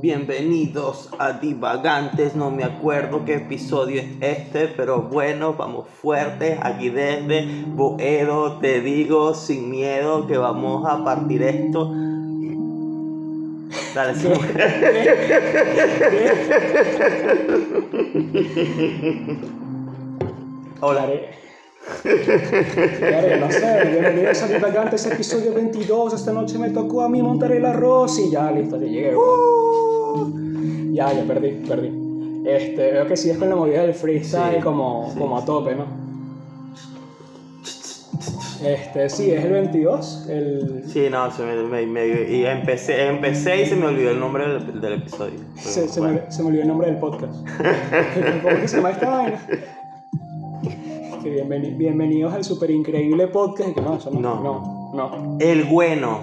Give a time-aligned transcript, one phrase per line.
[0.00, 6.88] Bienvenidos a Divagantes, no me acuerdo qué episodio es este, pero bueno, vamos fuertes aquí
[6.88, 11.92] desde Boedo, te digo sin miedo que vamos a partir esto.
[13.92, 14.28] Dale, sí.
[20.80, 21.08] Hola.
[22.02, 26.12] Claro, no sé, bienvenidos a Divagantes, episodio 22.
[26.14, 29.12] Esta noche me tocó a mí montar el arroz y ya, listo, ya llegué.
[30.92, 31.90] Ya, ya perdí, perdí.
[32.46, 35.18] Este, veo que sí es con la movida del freestyle Sí, como, sí.
[35.18, 35.86] como a tope, ¿no?
[38.64, 40.82] Este, sí, es el 22, el...
[40.88, 44.48] Sí, no, se me, me- me- y empecé, empecé y se me olvidó el nombre
[44.48, 45.38] del, del episodio.
[45.56, 46.20] Se, se Bueno.
[46.26, 47.34] me, se me olvidó el nombre del podcast.
[48.42, 49.40] ¿Cómo que se llama esta vaina?
[51.28, 53.74] Que bienveni- bienvenidos al super increíble podcast.
[53.74, 54.20] Que no, eso no.
[54.20, 54.90] No.
[54.94, 55.36] No, no.
[55.40, 56.20] El bueno.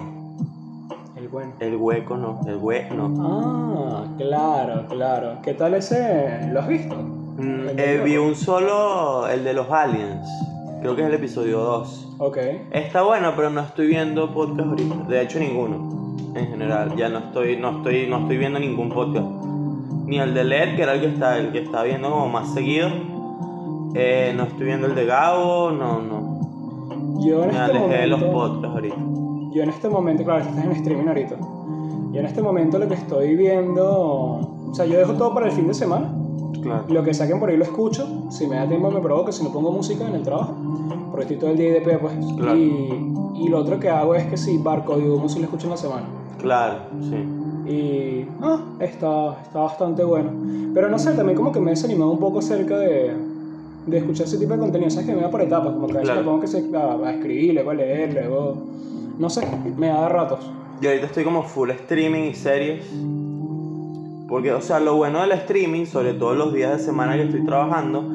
[1.16, 1.52] El bueno.
[1.60, 3.14] El hueco no, el hue no.
[3.20, 5.38] Ah, claro, claro.
[5.44, 6.48] ¿Qué tal ese?
[6.52, 6.96] ¿Lo has visto?
[6.96, 10.26] Mm, eh, vi un solo, el de los aliens.
[10.80, 12.16] Creo que es el episodio 2.
[12.18, 12.38] Ok.
[12.72, 14.96] Está bueno, pero no estoy viendo podcast ahorita.
[15.08, 16.16] De hecho, ninguno.
[16.34, 19.26] En general, ya no estoy, no estoy, no estoy viendo ningún podcast.
[20.04, 22.52] Ni el de LED, que era el que está, el que está viendo como más
[22.52, 22.88] seguido.
[23.98, 27.20] Eh, no estoy viendo el de Gabo, no, no.
[27.24, 28.38] Yo en Me este alejé de los momento.
[28.38, 28.96] podcasts ahorita.
[29.54, 31.36] Yo en este momento, claro, estás en streaming ahorita.
[32.12, 33.86] Yo en este momento lo que estoy viendo.
[34.70, 36.12] O sea, yo dejo todo para el fin de semana.
[36.62, 36.84] Claro.
[36.88, 38.30] Lo que saquen por ahí lo escucho.
[38.30, 40.54] Si me da tiempo me provoca, si no pongo música en el trabajo.
[41.10, 42.12] Porque estoy todo el día IDP, pues.
[42.36, 42.56] Claro.
[42.58, 45.68] Y, y lo otro que hago es que si Barco y Humo sí lo escucho
[45.68, 46.06] en la semana.
[46.38, 47.16] Claro, sí.
[47.70, 50.30] Y ah, está, está bastante bueno.
[50.74, 53.12] Pero no sé, también como que me he desanimado un poco acerca de,
[53.86, 54.90] de escuchar ese tipo de contenido.
[54.90, 56.20] Sabes que me da por etapas, como que a veces Claro.
[56.20, 58.66] me pongo que se, a, a escribir, luego a leer, luego.
[59.18, 60.40] No sé, me da ratos.
[60.80, 62.84] Yo ahorita estoy como full streaming y series.
[64.28, 67.44] Porque, o sea, lo bueno del streaming, sobre todo los días de semana que estoy
[67.46, 68.12] trabajando,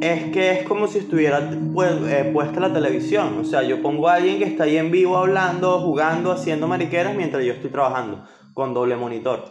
[0.00, 3.38] es que es como si estuviera pues, eh, puesta la televisión.
[3.40, 7.14] O sea, yo pongo a alguien que está ahí en vivo hablando, jugando, haciendo mariqueras
[7.16, 8.24] mientras yo estoy trabajando,
[8.54, 9.44] con doble monitor.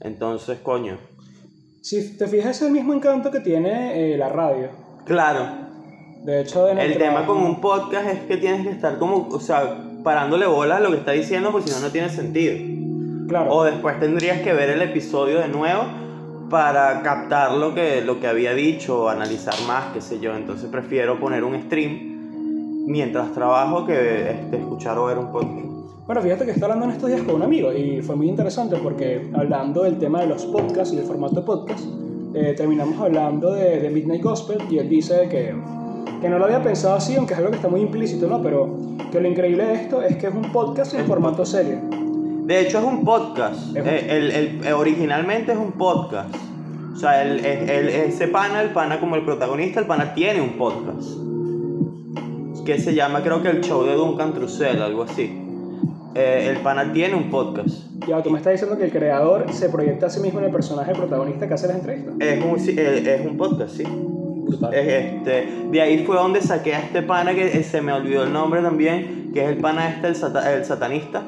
[0.00, 0.96] Entonces, coño.
[1.82, 4.68] Si te fijas, es el mismo encanto que tiene eh, la radio.
[5.04, 5.46] Claro,
[6.24, 9.28] De hecho, en el tema trabajo- con un podcast es que tienes que estar como,
[9.28, 12.54] o sea, parándole bola a lo que está diciendo, porque si no, no tiene sentido.
[13.28, 13.52] Claro.
[13.52, 15.82] O después tendrías que ver el episodio de nuevo
[16.50, 20.34] para captar lo que, lo que había dicho o analizar más, qué sé yo.
[20.36, 22.12] Entonces prefiero poner un stream
[22.86, 25.66] mientras trabajo que este, escuchar o ver un podcast.
[26.06, 28.76] Bueno, fíjate que estaba hablando en estos días con un amigo y fue muy interesante
[28.76, 31.84] porque hablando del tema de los podcasts y del formato de podcast,
[32.34, 35.54] eh, terminamos hablando de, de Midnight Gospel y él dice que,
[36.20, 38.42] que no lo había pensado así, aunque es algo que está muy implícito, ¿no?
[38.42, 38.76] Pero
[39.10, 41.78] que lo increíble de esto es que es un podcast en formato serie.
[42.44, 43.76] De hecho es un podcast.
[43.76, 46.34] Es un- Eh, el- el- eh, originalmente es un podcast.
[46.92, 50.40] O sea, el, el- el- ese pana, el pana como el protagonista, el pana tiene
[50.40, 51.08] un podcast.
[52.64, 55.41] Que se llama creo que el show de Duncan Trussell, algo así.
[56.14, 57.68] Eh, el pana tiene un podcast.
[58.06, 60.50] Ya, tú me estás diciendo que el creador se proyecta a sí mismo en el
[60.52, 62.14] personaje protagonista que hace las entrevistas.
[62.18, 63.84] Es un, sí, eh, es un podcast, sí.
[63.84, 64.74] Brutal.
[64.74, 68.32] Este, de ahí fue donde saqué a este pana que eh, se me olvidó el
[68.32, 71.22] nombre también, que es el pana este, el, sata- el satanista.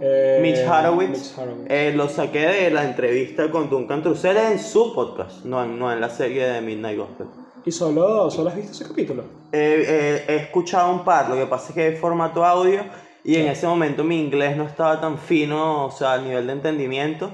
[0.00, 1.10] Eh, Mitch Horowitz.
[1.10, 1.66] Mitch Horowitz.
[1.70, 5.90] Eh, lo saqué de la entrevista con Duncan Trussell en su podcast, no, en- no
[5.92, 7.26] en la serie de Midnight Gospel.
[7.64, 9.24] ¿Y solo, solo has visto ese capítulo?
[9.52, 12.82] Eh, he escuchado un par, lo que pasa es que es formato audio
[13.28, 16.52] y en ese momento mi inglés no estaba tan fino, o sea, a nivel de
[16.54, 17.30] entendimiento,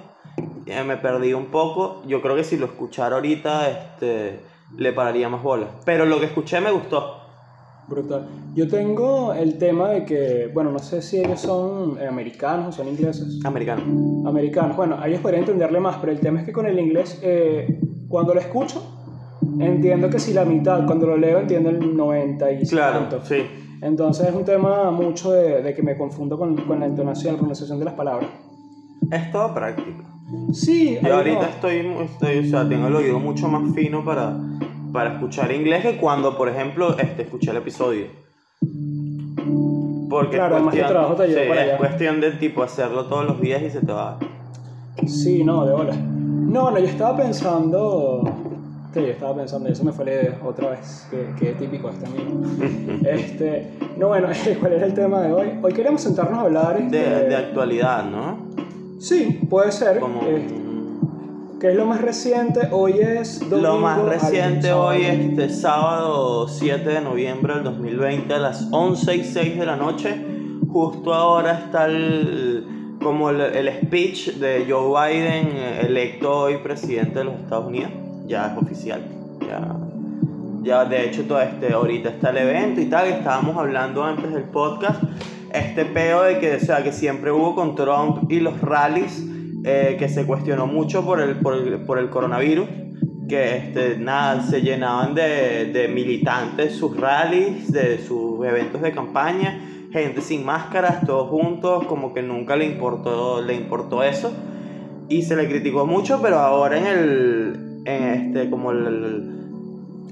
[0.66, 2.02] eh, me perdí un poco.
[2.04, 4.40] Yo creo que si lo escuchara ahorita, este,
[4.76, 5.68] le pararía más bolas.
[5.84, 7.20] Pero lo que escuché me gustó.
[7.86, 8.26] Brutal.
[8.56, 12.72] Yo tengo el tema de que, bueno, no sé si ellos son eh, americanos o
[12.72, 13.38] son ingleses.
[13.44, 13.82] Americano.
[14.28, 14.76] Americanos.
[14.76, 17.78] Bueno, a ellos podrían entenderle más, pero el tema es que con el inglés, eh,
[18.08, 18.82] cuando lo escucho,
[19.60, 23.24] entiendo que si la mitad, cuando lo leo, entiendo el 90 y Claro, tanto.
[23.24, 23.44] sí.
[23.84, 27.38] Entonces es un tema mucho de, de que me confundo con, con la entonación, la
[27.38, 28.30] pronunciación de las palabras.
[29.10, 30.02] Es todo práctico.
[30.54, 31.46] Sí, Yo ahorita no.
[31.48, 34.34] estoy, estoy, o sea, tengo el oído mucho más fino para,
[34.90, 38.06] para escuchar inglés que cuando, por ejemplo, este, escuché el episodio.
[40.08, 41.76] Porque Claro, es que trabajo te sí, para es allá.
[41.78, 44.18] cuestión de tipo hacerlo todos los días y se te va.
[45.06, 45.94] Sí, no, de bola.
[45.96, 48.22] No, no, yo estaba pensando.
[48.94, 51.04] Sí, yo estaba pensando, eso me fue la otra vez.
[51.10, 52.42] Qué, qué típico este amigo.
[53.10, 54.28] este, no, bueno,
[54.60, 55.48] ¿cuál era el tema de hoy?
[55.60, 56.78] Hoy queremos sentarnos a hablar.
[56.90, 58.38] De, este, de actualidad, ¿no?
[59.00, 59.98] Sí, puede ser.
[59.98, 60.54] Como este,
[61.60, 62.68] ¿Qué es lo más reciente?
[62.70, 63.68] Hoy es domingo.
[63.68, 69.24] lo más reciente hoy, este sábado 7 de noviembre del 2020 a las 11 y
[69.24, 70.14] 6 de la noche.
[70.68, 77.18] Justo ahora está el como el, el speech de Joe Biden, eh, electo hoy presidente
[77.18, 77.90] de los Estados Unidos,
[78.26, 79.02] ya es oficial.
[79.46, 79.76] Ya,
[80.62, 84.44] ya de hecho, todo este, ahorita está el evento y tal, estábamos hablando antes del
[84.44, 85.02] podcast,
[85.52, 89.24] este peo de que, o sea, que siempre hubo con Trump y los rallies,
[89.64, 92.68] eh, que se cuestionó mucho por el, por el, por el coronavirus,
[93.28, 99.88] que este, nada, se llenaban de, de militantes sus rallies, de sus eventos de campaña,
[99.92, 104.32] gente sin máscaras, todos juntos, como que nunca le importó, le importó eso.
[105.08, 109.42] Y se le criticó mucho, pero ahora en el, este, como el,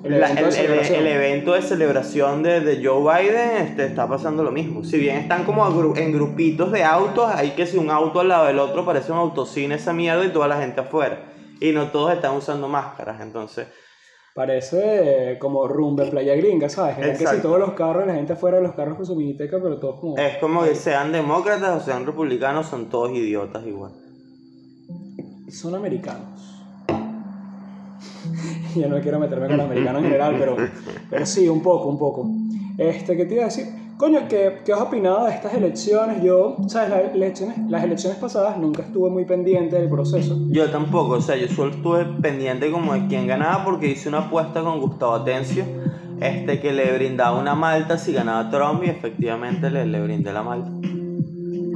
[0.05, 1.07] El evento de el- el- celebración.
[1.07, 4.85] evento de celebración de, de Joe Biden este, está pasando lo mismo.
[4.85, 8.29] Si bien están como agru- en grupitos de autos, hay que si un auto al
[8.29, 11.33] lado del otro parece un autocine esa mierda y toda la gente afuera.
[11.61, 13.69] Y no todos están usando máscaras, entonces...
[14.35, 16.97] Parece eh, como rumbe playa gringa, ¿sabes?
[16.97, 17.43] Que Exacto.
[17.43, 20.17] todos los carros, la gente afuera de los carros con su miniteca, pero todos como...
[20.17, 23.93] Es como que sean demócratas o sean republicanos, son todos idiotas igual.
[25.51, 26.52] Son americanos.
[28.77, 30.57] Yo no quiero meterme con los americanos en general, pero,
[31.11, 32.31] pero sí, un poco, un poco.
[32.79, 33.67] Este, ¿qué te iba a decir?
[33.97, 36.23] Coño, ¿qué, qué has opinado de estas elecciones?
[36.23, 36.91] Yo, ¿sabes?
[36.91, 40.37] Las elecciones, las elecciones pasadas nunca estuve muy pendiente del proceso.
[40.49, 44.19] Yo tampoco, o sea, yo solo estuve pendiente como de quién ganaba porque hice una
[44.27, 45.65] apuesta con Gustavo Atencio,
[46.21, 50.43] este que le brindaba una malta si ganaba Trump y efectivamente le, le brindé la
[50.43, 50.71] malta.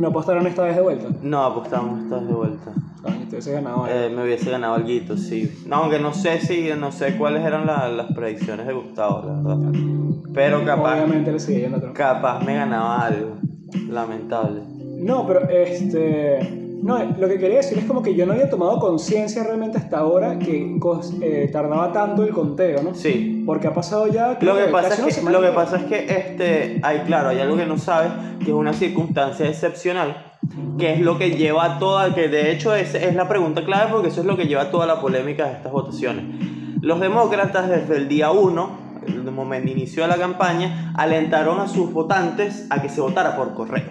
[0.01, 1.09] ¿No apostaron esta vez de vuelta?
[1.23, 2.73] No, apostamos esta vez de vuelta.
[3.03, 3.85] Coño, te hubiese ganado.
[3.85, 3.93] ahí.
[3.95, 5.63] Eh, me hubiese ganado algo, sí.
[5.67, 9.33] No, aunque no sé si, no sé cuáles eran la- las predicciones de Gustavo, la
[9.41, 9.73] verdad.
[10.35, 11.97] Pero capaz, Obviamente le sigue yendo a Trump.
[11.97, 13.37] capaz me ganaba algo.
[13.89, 14.61] Lamentable.
[14.99, 16.66] No, pero este.
[16.83, 19.99] No, lo que quería decir es como que yo no había tomado conciencia realmente hasta
[19.99, 20.79] ahora que
[21.23, 22.95] eh, tardaba tanto el conteo, ¿no?
[22.95, 24.39] Sí, Porque ha pasado ya.
[24.41, 27.57] Lo que, pasa es que, lo que pasa es que este, hay, claro, hay algo
[27.57, 30.35] que no sabes, que es una circunstancia excepcional,
[30.79, 33.91] que es lo que lleva a toda, que de hecho es, es la pregunta clave
[33.91, 36.25] porque eso es lo que lleva a toda la polémica de estas votaciones.
[36.83, 38.71] Los demócratas desde el día 1,
[39.07, 43.55] el momento inicio de la campaña, alentaron a sus votantes a que se votara por
[43.55, 43.91] correo.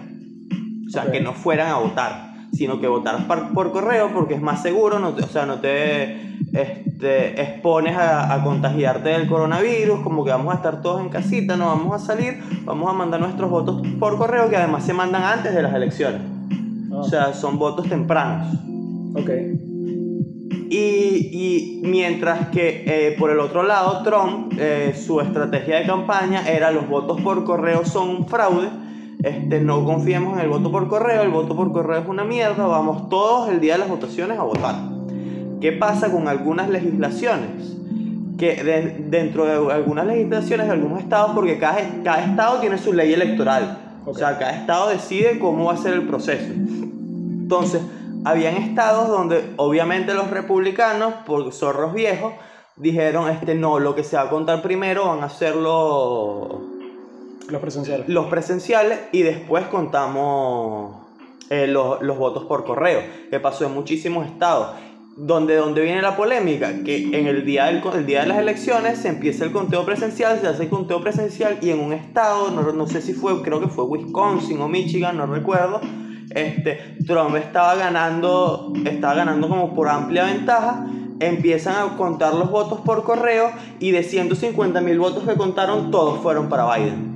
[0.86, 1.10] O sea, Ok.
[1.10, 4.98] que no fueran a votar, sino que votaras par- por, correo porque es más seguro,
[4.98, 10.30] no te- o sea, no te este, expones a, a contagiarte del coronavirus, como que
[10.30, 13.82] vamos a estar todos en casita, no vamos a salir, vamos a mandar nuestros votos
[14.00, 16.20] por correo que además se mandan antes de las elecciones.
[16.92, 18.54] Ah, O sea, son votos tempranos.
[19.14, 19.30] ok.
[20.68, 26.48] Y, y mientras que eh, por el otro lado, Trump, eh, su estrategia de campaña
[26.48, 28.68] era los votos por correo son un fraude,
[29.22, 32.66] este, no confiemos en el voto por correo, el voto por correo es una mierda,
[32.66, 34.74] vamos todos el día de las votaciones a votar.
[35.60, 37.74] ¿Qué pasa con algunas legislaciones?
[38.38, 42.92] Que de- dentro de algunas legislaciones de algunos estados, porque cada, cada estado tiene su
[42.92, 46.52] ley electoral, o sea, cada estado decide cómo va a ser el proceso.
[46.52, 47.80] Entonces,
[48.24, 52.34] habían estados donde obviamente los republicanos, por zorros viejos,
[52.76, 56.48] dijeron, este no, lo que se va a contar primero van a ser los,
[57.48, 58.08] Los presenciales.
[58.08, 60.96] los presenciales y después contamos
[61.48, 63.00] eh, los, los votos por correo,
[63.30, 64.76] que pasó en muchísimos estados.
[65.18, 68.98] Donde, donde viene la polémica, que en el día, del, el día de las elecciones
[68.98, 72.70] se empieza el conteo presencial, se hace el conteo presencial y en un estado, no,
[72.70, 75.80] no sé si fue, creo que fue Wisconsin o Michigan, no recuerdo,
[76.34, 80.86] este, Trump estaba ganando, estaba ganando como por amplia ventaja,
[81.18, 86.20] empiezan a contar los votos por correo y de 150 mil votos que contaron, todos
[86.20, 87.15] fueron para Biden.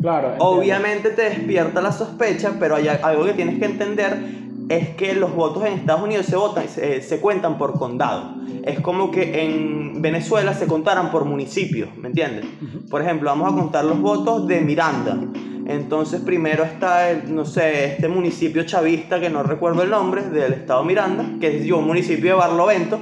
[0.00, 0.28] Claro.
[0.28, 0.44] entiendo.
[0.44, 4.38] Obviamente te despierta la sospecha, pero hay algo que tienes que entender
[4.68, 8.34] es que los votos en Estados Unidos se votan, se, se cuentan por condado.
[8.64, 12.44] Es como que en Venezuela se contaran por municipios, ¿me entiendes?
[12.90, 15.18] Por ejemplo, vamos a contar los votos de Miranda.
[15.66, 20.54] Entonces primero está, el, no sé, este municipio chavista que no recuerdo el nombre, del
[20.54, 23.00] estado Miranda, que es yo, un municipio de Barlovento.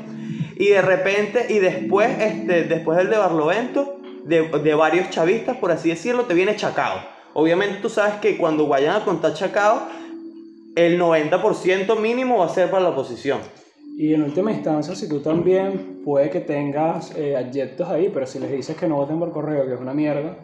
[0.59, 3.96] Y de repente, y después, este, después del de Barlovento,
[4.27, 7.01] de, de varios chavistas, por así decirlo, te viene Chacao.
[7.35, 9.89] Obviamente tú sabes que cuando vayan a contar Chacao,
[10.75, 13.41] el 90% mínimo va a ser para la oposición.
[13.97, 18.53] Y en última instancia, si tú también puede que tengas eh, ahí, pero si les
[18.53, 20.37] dices que no voten por correo, que es una mierda,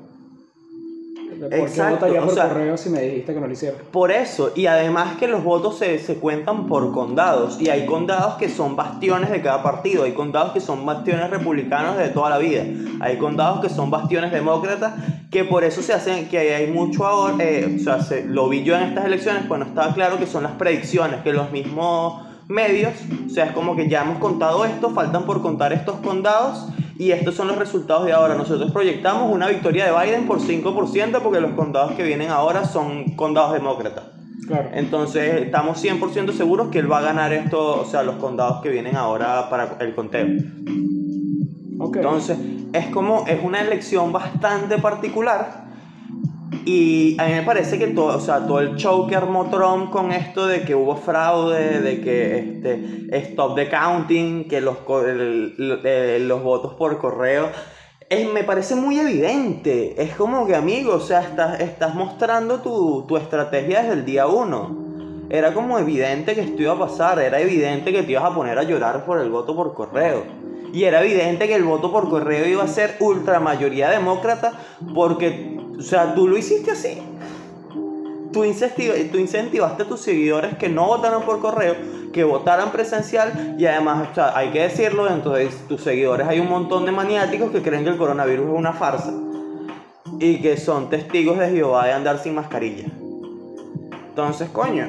[1.48, 3.76] ¿por qué Exacto, votaría o por sea- correo si me dijiste que no lo hiciera?
[3.90, 8.34] Por eso, y además que los votos se, se cuentan por condados, y hay condados
[8.34, 12.38] que son bastiones de cada partido, hay condados que son bastiones republicanos de toda la
[12.38, 12.64] vida,
[13.00, 14.94] hay condados que son bastiones demócratas,
[15.30, 18.64] que por eso se hacen, que hay mucho ahora, eh, o sea, se- lo vi
[18.64, 22.92] yo en estas elecciones cuando estaba claro que son las predicciones, que los mismos medios,
[23.26, 26.66] o sea, es como que ya hemos contado esto, faltan por contar estos condados,
[26.98, 28.34] y estos son los resultados de ahora.
[28.34, 33.16] Nosotros proyectamos una victoria de Biden por 5% porque los condados que vienen ahora son
[33.16, 34.04] condados demócratas.
[34.46, 34.70] Claro.
[34.72, 38.68] Entonces estamos 100% seguros que él va a ganar esto, o sea, los condados que
[38.70, 40.26] vienen ahora para el conteo.
[41.78, 41.96] Ok.
[41.96, 42.38] Entonces,
[42.72, 45.71] es como, es una elección bastante particular.
[46.64, 49.90] Y a mí me parece que todo, o sea, todo el show que armó Trump
[49.90, 54.76] con esto de que hubo fraude, de que este, stop the counting, que los,
[55.58, 57.48] los votos por correo,
[58.08, 60.00] es- me parece muy evidente.
[60.00, 64.26] Es como que, amigo, o sea, estás, estás mostrando tu, tu estrategia desde el día
[64.26, 64.80] uno.
[65.30, 68.58] Era como evidente que esto iba a pasar, era evidente que te ibas a poner
[68.58, 70.24] a llorar por el voto por correo.
[70.74, 74.52] Y era evidente que el voto por correo iba a ser ultra mayoría demócrata
[74.94, 76.98] porque, o sea, tú lo hiciste así.
[78.32, 81.76] Tú, incentivaste a tus seguidores que no votaran por correo,
[82.14, 86.48] que votaran presencial y además, o sea, hay que decirlo, de tus seguidores hay un
[86.48, 89.12] montón de maniáticos que creen que el coronavirus es una farsa
[90.18, 92.86] y que son testigos de Jehová de andar sin mascarilla.
[94.08, 94.86] Entonces, coño,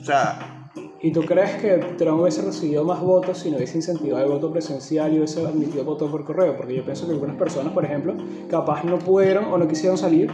[0.00, 0.57] o sea,
[1.00, 4.50] ¿Y tú crees que Trump hubiese recibido más votos si no hubiese incentivado el voto
[4.50, 6.56] presencial y hubiese admitido voto por correo?
[6.56, 8.14] Porque yo pienso que algunas personas, por ejemplo,
[8.50, 10.28] capaz no pudieron o no quisieron salir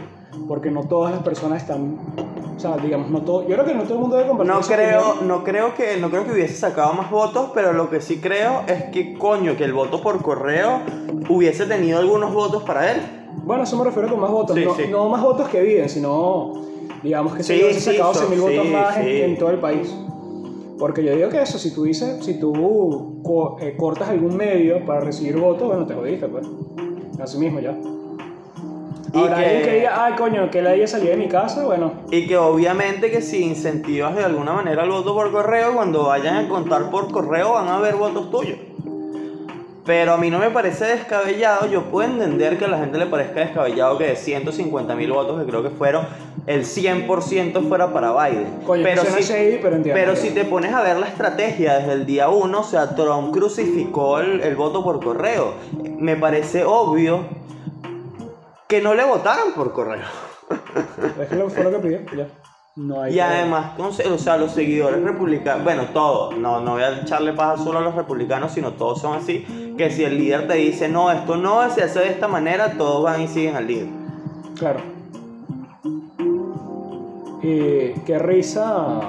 [0.47, 1.97] porque no todas las personas están,
[2.57, 4.61] o sea, digamos, no todo, yo creo que no todo el mundo debe compartir No
[4.61, 8.17] creo, no creo que no creo que hubiese sacado más votos, pero lo que sí
[8.19, 10.81] creo es que coño, que el voto por correo
[11.29, 13.01] hubiese tenido algunos votos para él.
[13.43, 14.83] Bueno, eso me refiero con más votos, Sí, no, sí.
[14.89, 16.53] no más votos que viven, sino,
[17.03, 19.95] digamos que se Sí, hubiese sacado son- 100.000 votos más en, en todo el país.
[20.77, 24.85] Porque yo digo que eso, si tú dices, si tú co- eh, cortas algún medio
[24.85, 26.45] para recibir votos, bueno, te jodiste, pues.
[27.19, 27.71] Así mismo ya.
[29.13, 31.63] Y Ahora, alguien que- que diga, ay, coño, que la haya salido de mi casa,
[31.65, 36.03] bueno, Y que obviamente que si incentivas de alguna manera el voto por correo, cuando
[36.07, 38.57] vayan a contar por correo van a haber votos tuyos.
[39.85, 43.05] Pero a mí no me parece descabellado, yo puedo entender que a la gente le
[43.05, 46.07] parezca descabellado que de 150 mil votos, que creo que fueron,
[46.47, 48.61] el 100% fuera para Biden.
[48.65, 52.07] Coño, pero si, shady, pero pero si te pones a ver la estrategia desde el
[52.07, 55.53] día 1, o sea, Trump crucificó el, el voto por correo.
[55.99, 57.25] Me parece obvio
[58.67, 60.01] que no le votaran por correo.
[61.21, 62.27] es que fue lo que pidió, ya.
[62.77, 66.83] No hay Y además, con- o sea, los seguidores republicanos, bueno, todos, no, no voy
[66.83, 70.45] a echarle paja solo a los republicanos, sino todos son así, que si el líder
[70.47, 73.67] te dice, no, esto no se hace de esta manera, todos van y siguen al
[73.67, 73.87] líder.
[74.57, 74.81] Claro.
[77.41, 78.99] Y qué risa,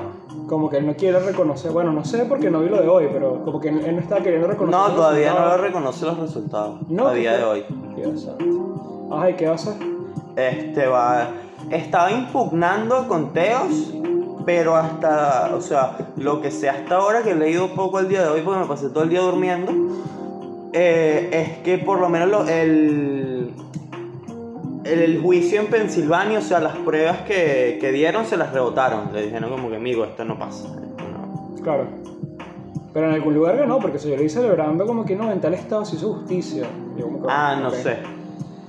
[0.49, 3.09] como que él no quiere reconocer, bueno, no sé porque no vi lo de hoy,
[3.13, 4.79] pero como que él, no está queriendo reconocer.
[4.81, 5.61] No, los todavía no lo resultados.
[5.67, 7.65] reconoce los resultados, No, a ¿qué día de hoy.
[7.97, 9.09] Dios santo.
[9.11, 9.75] Ajá, ¿y qué va a hacer?
[10.37, 11.31] Este va,
[11.71, 13.93] estaba impugnando conteos,
[14.45, 18.23] pero hasta, o sea, lo que sé hasta ahora, que he leído poco el día
[18.23, 19.73] de hoy porque me pasé todo el día durmiendo,
[20.73, 23.53] eh, es que por lo menos lo- el,
[24.85, 29.13] el, el juicio en Pensilvania, o sea, las pruebas que, que dieron se las rebotaron.
[29.13, 30.65] Le dijeron como que, amigo, esto no pasa.
[30.67, 31.05] esto
[31.57, 31.63] no".
[31.63, 31.87] Claro.
[32.93, 35.41] Pero en algún lugar ganó, porque se yo lo vi celebrando como que no, en
[35.41, 36.67] tal estado se hizo justicia.
[36.97, 37.97] Yo como Ah, no sé.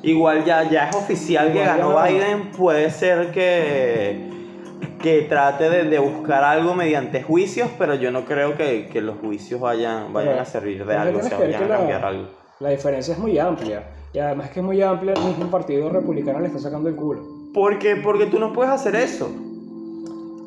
[0.03, 2.01] Igual ya, ya es oficial que ganó.
[2.03, 4.29] Biden, puede ser que,
[5.01, 9.17] que trate de, de buscar algo mediante juicios, pero yo no creo que, que los
[9.17, 12.27] juicios vayan, vayan Pero, a servir de algo, o sea, vayan a la- cambiar algo.
[12.59, 13.83] La diferencia es muy amplia.
[14.13, 17.21] Y además que es muy amplia, el mismo partido republicano le está sacando el culo.
[17.53, 19.29] Porque, porque tú no puedes hacer eso.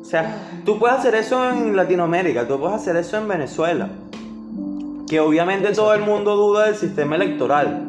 [0.01, 3.89] O sea, tú puedes hacer eso en Latinoamérica, tú puedes hacer eso en Venezuela.
[5.07, 7.87] Que obviamente todo el mundo duda del sistema electoral.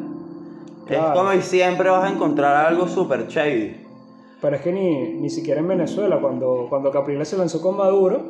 [0.89, 3.77] Es como y siempre vas a encontrar algo super shady.
[4.41, 8.21] Pero es que ni, ni siquiera en Venezuela, cuando, cuando Capriles se lanzó con Maduro,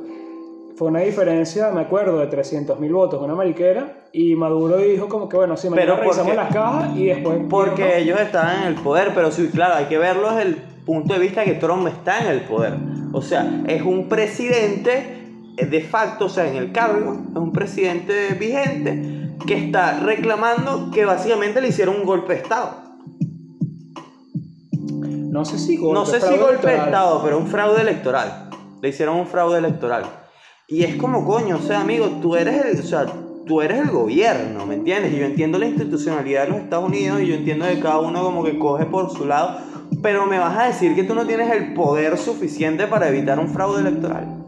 [0.76, 5.28] fue una diferencia, me acuerdo, de 300 mil votos, una mariquera, y Maduro dijo como
[5.30, 7.40] que, bueno, sí, mañana Pero revisamos porque- las cajas y después...
[7.50, 10.56] Porque ellos estaban en el poder, pero sí, claro, hay que verlo desde el
[10.86, 12.74] punto de vista que Trump está en el poder.
[13.12, 15.24] O sea, es un presidente
[15.58, 20.92] eh, de facto, o sea, en el cargo, es un presidente vigente que está reclamando
[20.92, 22.84] que básicamente le hicieron un golpe de Estado.
[25.34, 26.78] No sé si golpe, no sé si golpe de.
[26.78, 28.50] Estado, pero un fraude electoral.
[28.82, 30.04] Le hicieron un fraude electoral.
[30.68, 33.06] Y es como, coño, o sea, amigo, tú eres el, o sea,
[33.46, 35.14] tú eres el gobierno, ¿me entiendes?
[35.14, 38.24] Y yo entiendo la institucionalidad de los Estados Unidos y yo entiendo que cada uno
[38.24, 39.58] como que coge por su lado,
[40.02, 43.50] pero me vas a decir que tú no tienes el poder suficiente para evitar un
[43.50, 44.44] fraude electoral.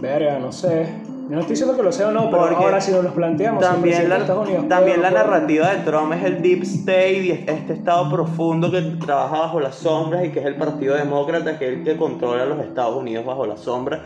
[0.00, 1.09] Verga, no sé.
[1.30, 3.12] Yo no estoy diciendo que lo sea o no, pero Porque ahora si nos los
[3.12, 3.62] planteamos...
[3.62, 7.74] También la, Unidos también la narrativa de Trump es el deep state y es este
[7.74, 11.78] estado profundo que trabaja bajo las sombras y que es el Partido Demócrata, que es
[11.78, 14.00] el que controla los Estados Unidos bajo las sombras,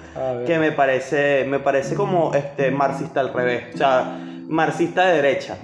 [0.47, 5.57] que me parece, me parece como este marxista al revés, o sea, marxista de derecha.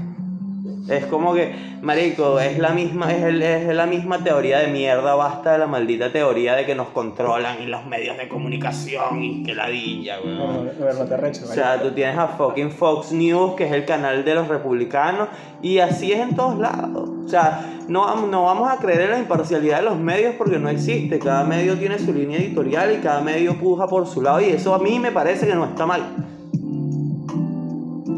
[0.88, 5.14] Es como que, marico, es la misma, es, el- es la misma teoría de mierda,
[5.14, 9.42] basta de la maldita teoría de que nos controlan y los medios de comunicación y
[9.42, 10.37] que ladilla, weón.
[10.38, 11.42] No, de verdad te recho.
[11.44, 15.28] O sea, tú tienes a fucking Fox News, que es el canal de los republicanos,
[15.62, 17.08] y así es en todos lados.
[17.25, 20.68] O sea, no, no vamos a creer en la imparcialidad de los medios porque no
[20.68, 21.18] existe.
[21.18, 24.75] Cada medio tiene su línea editorial y cada medio puja por su lado, y eso
[24.75, 26.02] a mí me parece que no está mal.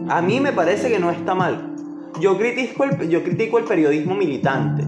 [0.08, 1.71] A mí me parece que no está mal.
[2.20, 4.84] Yo critico el, yo critico el periodismo militante,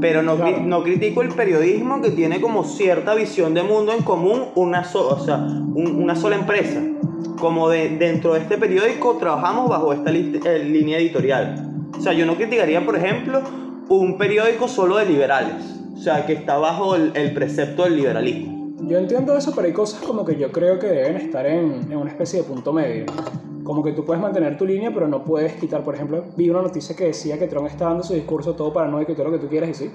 [0.00, 0.60] pero no, Claro.
[0.62, 5.08] no critico el periodismo que tiene como cierta visión de mundo en común una, so-
[5.08, 6.80] o sea, un- una sola empresa.
[7.38, 11.68] Como de, dentro de este periódico trabajamos bajo esta li- eh, línea editorial.
[11.96, 13.42] O sea, yo no criticaría, por ejemplo,
[13.88, 15.64] un periódico solo de liberales.
[15.94, 18.74] O sea, que está bajo el, el precepto del liberalismo.
[18.88, 21.96] Yo entiendo eso, pero hay cosas como que yo creo que deben estar en, en
[21.96, 23.06] una especie de punto medio.
[23.64, 26.62] Como que tú puedes mantener tu línea, pero no puedes quitar, por ejemplo, vi una
[26.62, 29.38] noticia que decía que Trump está dando su discurso todo paranoico y todo lo que
[29.38, 29.90] tú quieras y sí,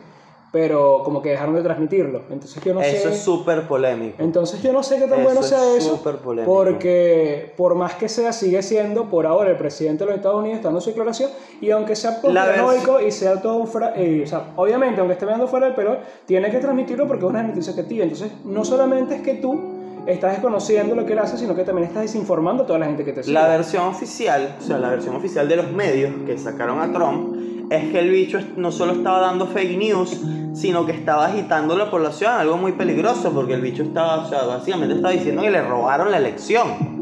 [0.51, 2.21] pero como que dejaron de transmitirlo.
[2.29, 3.13] Entonces yo no Eso sé...
[3.15, 4.15] es súper polémico.
[4.19, 6.53] Entonces yo no sé qué tan Eso bueno es sea eso, súper polémico.
[6.53, 10.63] porque por más que sea, sigue siendo por ahora el presidente de los Estados Unidos
[10.63, 14.53] dando su declaración, y aunque sea paranoico y sea todo un fra- eh, o sea,
[14.55, 18.03] obviamente, aunque esté mirando fuera del pelo, tiene que transmitirlo porque es una noticia objetiva.
[18.03, 19.76] Entonces, no solamente es que tú
[20.08, 23.04] estás desconociendo lo que él hace, sino que también estás desinformando a toda la gente
[23.04, 23.34] que te sigue.
[23.34, 27.36] La versión oficial, o sea, la versión oficial de los medios que sacaron a Trump
[27.70, 30.22] es que el bicho no solo estaba dando fake news,
[30.54, 34.44] sino que estaba agitando la población, algo muy peligroso, porque el bicho estaba, o sea,
[34.44, 36.98] básicamente estaba diciendo que le robaron la elección.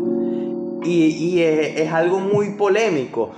[0.84, 3.32] Y, es, algo muy polémico.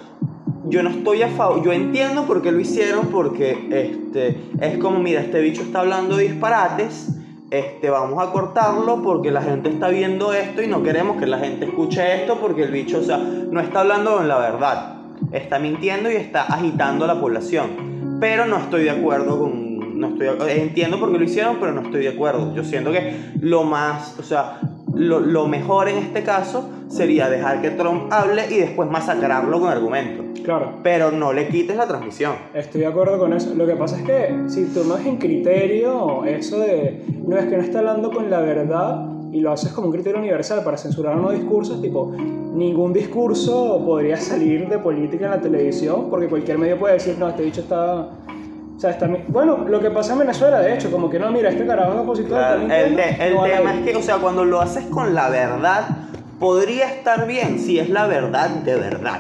[0.66, 5.00] Yo no estoy a favor, yo entiendo por qué lo hicieron, porque este, es como,
[5.00, 7.17] mira, este bicho está hablando disparates,
[7.50, 11.39] este, vamos a cortarlo porque la gente está viendo esto y no queremos que la
[11.39, 14.98] gente escuche esto porque el bicho, o sea, no está hablando con la verdad,
[15.32, 18.18] está mintiendo y está agitando a la población.
[18.20, 21.82] Pero no estoy de acuerdo con, no estoy, entiendo por qué lo hicieron, pero no
[21.82, 22.54] estoy de acuerdo.
[22.54, 24.60] Yo siento que lo más, o sea,
[24.98, 29.70] lo, lo mejor en este caso sería dejar que Trump hable y después masacrarlo con
[29.70, 30.25] argumentos.
[30.44, 30.80] Claro.
[30.82, 32.33] Pero no le quites la transmisión.
[32.53, 33.53] Estoy de acuerdo con eso.
[33.55, 37.64] Lo que pasa es que si tomas en criterio eso de no es que no
[37.64, 41.33] está hablando con la verdad y lo haces como un criterio universal para censurar unos
[41.33, 42.14] discursos, tipo,
[42.53, 47.27] ningún discurso podría salir de política en la televisión porque cualquier medio puede decir, no,
[47.27, 48.10] este dicho está.
[48.77, 49.07] O sea, está.
[49.07, 49.24] mi-".
[49.27, 52.00] Bueno, lo que pasa en Venezuela, de hecho, como que no, mira, este carajo es
[52.00, 52.29] opositor.
[52.37, 53.79] Claro, el, te- el no tema nadie".
[53.79, 55.87] es que, o sea, cuando lo haces con la verdad,
[56.40, 59.20] podría estar bien si es la verdad de verdad.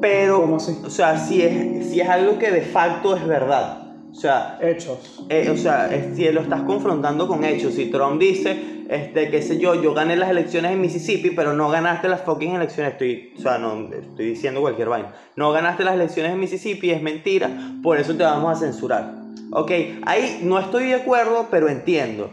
[0.00, 0.78] Pero, ¿Cómo así?
[0.84, 3.78] o sea, si es, si es algo que de facto es verdad.
[4.20, 5.24] O sea, Hechos.
[5.30, 9.40] eh, o sea, es- si lo estás confrontando con hechos, si Trump dice, este, qué
[9.40, 13.32] sé yo, yo gané las elecciones en Mississippi, pero no ganaste las fucking elecciones, estoy,
[13.38, 17.48] o sea, no, estoy diciendo cualquier vaina, no ganaste las elecciones en Mississippi, es mentira,
[17.82, 19.14] por eso te vamos a censurar.
[19.52, 19.70] Ok,
[20.04, 22.28] ahí no estoy de acuerdo, pero entiendo.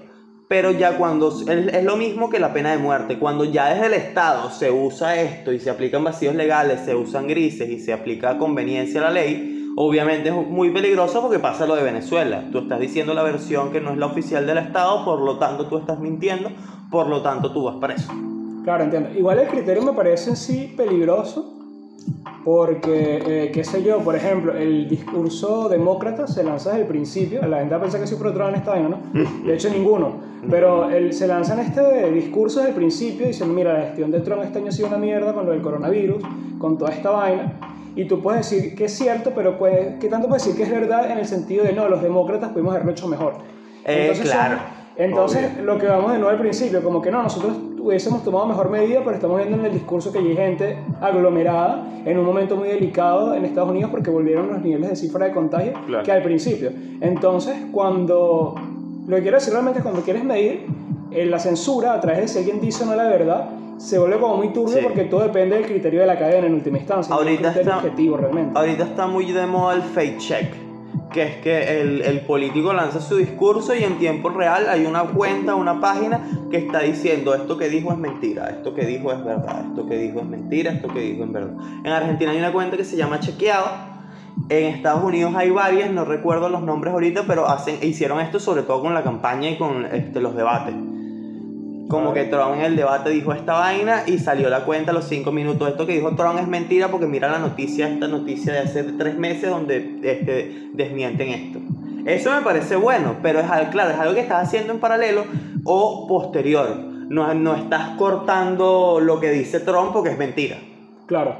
[0.50, 3.86] Pero ya cuando es, es lo mismo que la pena de muerte, cuando ya desde
[3.86, 7.94] el Estado se usa esto y se aplican vacíos legales, se usan grises y se
[7.94, 12.44] aplica a conveniencia la ley, obviamente es muy peligroso porque pasa lo de Venezuela.
[12.52, 15.68] Tú estás diciendo la versión que no es la oficial del Estado, por lo tanto
[15.68, 16.50] tú estás mintiendo,
[16.90, 18.12] por lo tanto tú vas preso.
[18.64, 19.10] Claro, entiendo.
[19.16, 21.54] Igual el criterio me parece en sí peligroso
[22.44, 27.46] porque, eh, qué sé yo, por ejemplo, el discurso demócrata se lanza desde el principio.
[27.46, 29.00] La gente piensa que soy pro en esta vaina, ¿no?
[29.46, 30.16] De hecho, ninguno.
[30.50, 34.22] Pero él, se lanza en este discurso desde el principio diciendo, mira, la gestión de
[34.22, 36.24] Trump este año ha sido una mierda con lo del coronavirus,
[36.58, 37.77] con toda esta vaina.
[37.98, 40.72] Y tú puedes decir que es cierto, pero puedes, ¿qué tanto puedes decir que es
[40.72, 43.34] verdad en el sentido de, no, los demócratas pudimos haberlo hecho mejor?
[43.84, 45.64] Eh, claro, son- entonces, obvio.
[45.66, 49.00] lo que vamos de nuevo al principio, como que no, nosotros hubiésemos tomado mejor medida,
[49.04, 53.34] pero estamos viendo en el discurso que hay gente aglomerada en un momento muy delicado
[53.34, 56.04] en Estados Unidos porque volvieron los niveles de cifra de contagio Claro.
[56.04, 56.72] que al principio.
[57.02, 58.56] Entonces, cuando
[59.08, 60.66] lo que quiero decir realmente es cuando quieres medir
[61.12, 64.18] eh, la censura a través de si alguien dice o no la verdad, se vuelve
[64.20, 64.80] como muy turbio Sí.
[64.84, 67.78] porque todo depende del criterio de la cadena en última instancia, no Ahorita criterio está-
[67.78, 68.58] objetivo realmente.
[68.60, 70.54] Ahorita está muy de moda el fake check,
[71.12, 75.04] que es que el, el político lanza su discurso y en tiempo real hay una
[75.04, 79.24] cuenta, una página que está diciendo esto que dijo es mentira, esto que dijo es
[79.24, 81.54] verdad, esto que dijo es mentira, esto que dijo es verdad.
[81.84, 83.68] En Argentina hay una cuenta que se llama Chequeado.
[84.50, 88.62] En Estados Unidos hay varias, no recuerdo los nombres ahorita, pero hacen, hicieron esto sobre
[88.62, 90.76] todo con la campaña y con este, los debates.
[91.88, 95.06] Como que Trump en el debate dijo esta vaina y salió la cuenta a los
[95.06, 95.70] cinco minutos.
[95.70, 99.18] Esto que dijo Trump es mentira porque mira la noticia, esta noticia de hace tres
[99.18, 101.60] meses donde este, desmienten esto.
[102.06, 105.24] Eso me parece bueno, pero es algo, claro, es algo que estás haciendo en paralelo
[105.64, 106.76] o posterior.
[106.78, 110.58] No, no estás cortando lo que dice Trump porque es mentira.
[111.06, 111.36] Claro.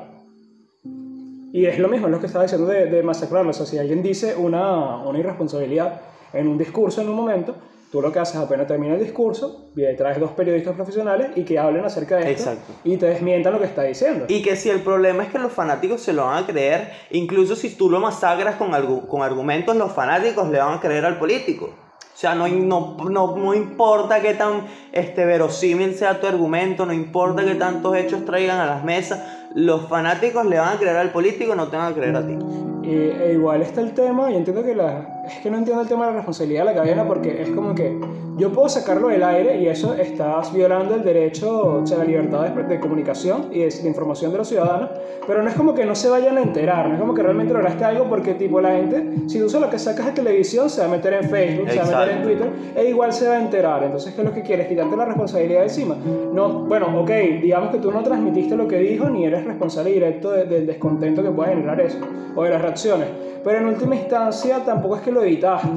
[1.52, 3.50] Y es lo mismo, es lo que estaba diciendo de, de masacrarlo.
[3.50, 7.56] O sea, si alguien dice una, una irresponsabilidad en un discurso en un momento,
[7.92, 11.86] tú lo que haces apenas termina el discurso, traes dos periodistas profesionales y que hablen
[11.86, 12.74] acerca de esto Exacto.
[12.84, 14.26] y te desmientan lo que está diciendo.
[14.28, 17.56] Y que si el problema es que los fanáticos se lo van a creer, incluso
[17.56, 21.18] si tú lo masacras con, argu- con argumentos, los fanáticos le van a creer al
[21.18, 21.66] político.
[22.14, 26.92] O sea, no, no, no, no importa qué tan este, verosímil sea tu argumento, no
[26.92, 29.22] importa qué tantos hechos traigan a las mesas,
[29.54, 32.36] los fanáticos le van a creer al político, no te van a creer a ti.
[32.82, 35.17] Y, e igual está el tema, y entiendo que la...
[35.28, 37.76] Es que no entiendo el tema de la responsabilidad de la cadena porque es como
[37.76, 37.98] que
[38.38, 42.44] yo puedo sacarlo del aire y eso estás violando el derecho, o sea, la libertad
[42.48, 44.92] de, de comunicación y de, de información de los ciudadanos,
[45.26, 47.52] pero no es como que no se vayan a enterar, no es como que realmente
[47.54, 50.88] lograste algo porque tipo la gente, si tú solo que sacas de televisión se va
[50.88, 52.28] a meter en Facebook, se va a meter en Exacto.
[52.28, 54.68] Twitter, e igual se va a enterar, entonces ¿qué es lo que quieres?
[54.68, 55.96] Quitarte la responsabilidad de encima.
[56.32, 57.10] No, bueno, ok,
[57.42, 61.24] digamos que tú no transmitiste lo que dijo ni eres responsable directo de- del descontento
[61.24, 61.98] que puede generar eso,
[62.36, 63.08] o de las reacciones.
[63.44, 65.70] Pero en última instancia tampoco es que lo editaste.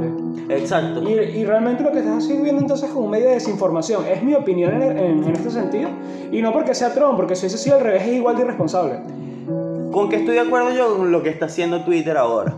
[0.49, 1.03] Exacto.
[1.09, 4.05] Y, y realmente lo que estás haciendo entonces es como un medio de desinformación.
[4.07, 5.89] Es mi opinión en, en- en este sentido.
[6.33, 9.01] Y no porque sea Trump, porque si hubiese sido al revés es igual de irresponsable.
[9.93, 12.55] Con que estoy de acuerdo yo con lo que está haciendo Twitter ahora.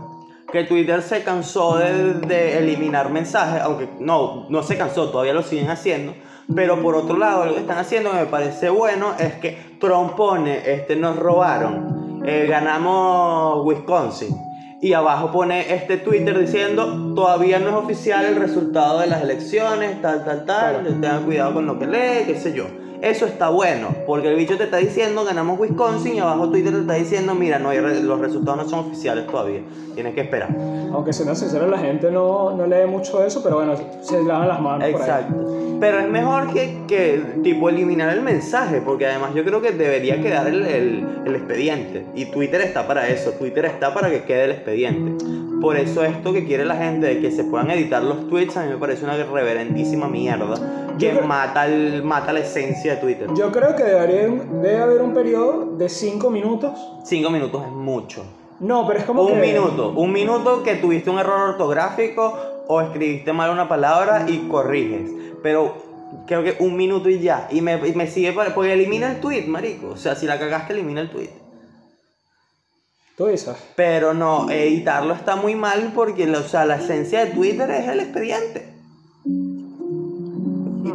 [0.51, 5.41] Que Twitter se cansó de, de eliminar mensajes, aunque no, no se cansó, todavía lo
[5.41, 6.13] siguen haciendo.
[6.53, 10.13] Pero por otro lado, lo que están haciendo que me parece bueno es que Trump
[10.15, 14.35] pone, este, nos robaron, eh, ganamos Wisconsin.
[14.83, 20.01] Y abajo pone este Twitter diciendo, todavía no es oficial el resultado de las elecciones,
[20.01, 20.89] tal, tal, tal, Claro.
[20.89, 22.65] tengan cuidado con lo que lee, qué sé yo.
[23.03, 26.79] Eso está bueno, porque el bicho te está diciendo ganamos Wisconsin y abajo Twitter te
[26.79, 29.59] está diciendo, mira, no hay re- los resultados no son oficiales todavía,
[29.93, 30.47] tienes que esperar.
[30.93, 34.61] Aunque siendo sincero, la gente no, no lee mucho eso, pero bueno, se lavan las
[34.61, 34.87] manos.
[34.89, 35.07] por ahí.
[35.07, 35.57] Exacto.
[35.81, 40.21] Pero es mejor que, que, tipo eliminar el mensaje, porque además yo creo que debería
[40.21, 42.05] quedar el, el- el expediente.
[42.15, 45.25] Y Twitter está para eso, Twitter está para que quede el expediente.
[45.59, 48.63] Por eso esto que quiere la gente de que se puedan editar los tweets a
[48.63, 50.55] mí me parece una reverendísima mierda
[50.97, 53.27] que creo- mata, el, mata la esencia de Twitter.
[53.35, 56.77] Yo creo que debería, debe haber un periodo de 5 minutos.
[57.05, 58.23] Cinco minutos es mucho.
[58.59, 59.41] No, pero es como Un que...
[59.41, 65.11] minuto, un minuto que tuviste un error ortográfico o escribiste mal una palabra y corriges.
[65.41, 65.75] Pero
[66.27, 67.47] creo que un minuto y ya.
[67.51, 69.89] Y me, y me sigue, para- porque elimina el tweet, marico.
[69.89, 71.29] O sea, si la cagaste, elimina el tweet.
[73.17, 73.55] Tú dices.
[73.75, 77.99] Pero no, editarlo está muy mal porque o sea, la esencia de Twitter es el
[77.99, 78.72] expediente.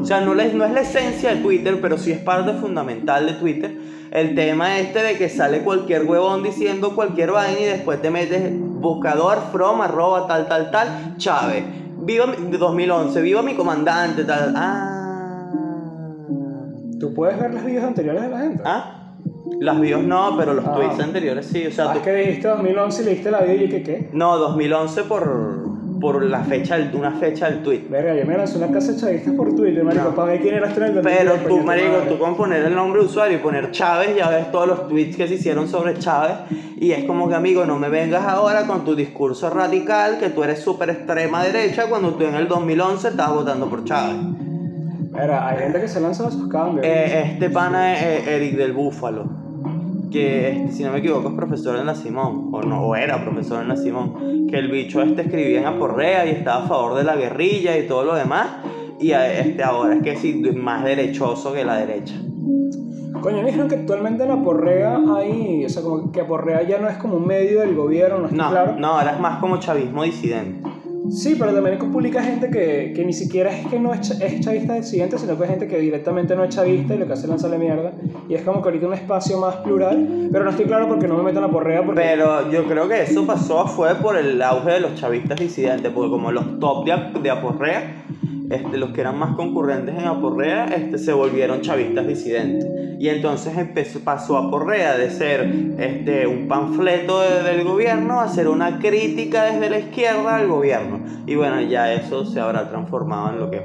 [0.01, 3.27] O sea, no, es- no es la esencia de Twitter, pero sí es parte fundamental
[3.27, 3.77] de Twitter.
[4.11, 8.53] El tema este de que sale cualquier huevón diciendo cualquier vaina y después te metes
[8.59, 11.65] buscador from arroba tal tal tal Chávez.
[12.01, 14.55] Viva mi- de 2011, viva mi comandante tal.
[14.57, 15.45] Ah.
[16.99, 18.63] Tú puedes ver los videos anteriores de la gente.
[18.65, 18.95] Ah.
[19.61, 20.75] Las bios no, pero los Ah.
[20.75, 21.67] tweets anteriores sí.
[21.67, 24.11] O sea, Ah, tú- que dijiste 2011 y leíste la vida y que qué.
[24.13, 25.68] No, 2011 por,
[26.01, 27.83] por la fecha, una fecha del tweet.
[27.91, 30.15] Verga, yo me lancé una casa de chavistas por Twitter, marico, No.
[30.15, 32.75] para ver quién eras tú en el Pero 2010, tú, marico, tú con poner el
[32.75, 35.99] nombre de usuario y poner Chávez, ya ves todos los tweets que se hicieron sobre
[35.99, 36.37] Chávez.
[36.77, 40.45] Y es como que, amigo, no me vengas ahora con tu discurso radical, que tú
[40.45, 44.17] eres súper extrema derecha, cuando tú en el 2011 estabas votando por Chávez.
[45.11, 46.87] Mira, hay gente que se lanza a esos cambios.
[46.87, 49.25] Eh, este pana es eh, Eric del Búfalo,
[50.11, 53.23] que este, si no me equivoco es profesor en la Simón, o no, o era
[53.23, 56.95] profesor en la Simón, que el bicho este escribía en Aporrea y estaba a favor
[56.97, 58.47] de la guerrilla y todo lo demás,
[59.01, 62.15] y a- este ahora es que sí, más derechoso que la derecha.
[63.21, 66.89] Coño, me dijeron que actualmente en Aporrea hay, o sea, como que Aporrea ya no
[66.89, 68.75] es como un medio del gobierno, no está No, claro.
[68.79, 70.58] no, ahora es más como chavismo disidente.
[71.11, 74.41] Sí, pero también publica gente que, que ni siquiera es que no es, cha- es
[74.41, 77.23] chavista disidente, sino que es gente que directamente no es chavista y lo que hace
[77.23, 77.93] es lanzarle mierda.
[78.29, 81.17] Y es como que ahorita un espacio más plural, pero no estoy claro porque no
[81.17, 82.01] me meto en Aporrea porque...
[82.01, 86.11] Pero yo creo que eso pasó fue por el auge de los chavistas disidentes, porque
[86.11, 88.05] como los top de, de Aporrea,
[88.51, 92.67] este, los que eran más concurrentes en Aporrea, este, se volvieron chavistas disidentes.
[92.99, 98.49] Y entonces empezó, pasó Aporrea de ser este, un panfleto de- del gobierno a ser
[98.49, 101.01] una crítica desde la izquierda al gobierno.
[101.27, 103.63] Y bueno, ya eso se habrá transformado en lo que es.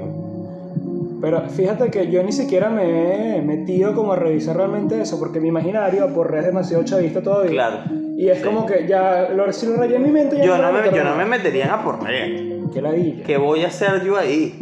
[1.20, 5.40] Pero fíjate que yo ni siquiera me he metido como a revisar realmente eso, porque
[5.40, 7.50] mi imaginario Aporrea es demasiado chavista todavía.
[7.50, 7.76] Claro.
[8.16, 8.44] Y es Sí.
[8.44, 10.94] como que ya lo, si lo rayé en mi mente ya Yo no, a me,
[10.94, 12.26] yo no me metería en Aporrea.
[12.72, 13.24] Qué ladilla.
[13.24, 14.54] ¿Qué voy a hacer yo ahí?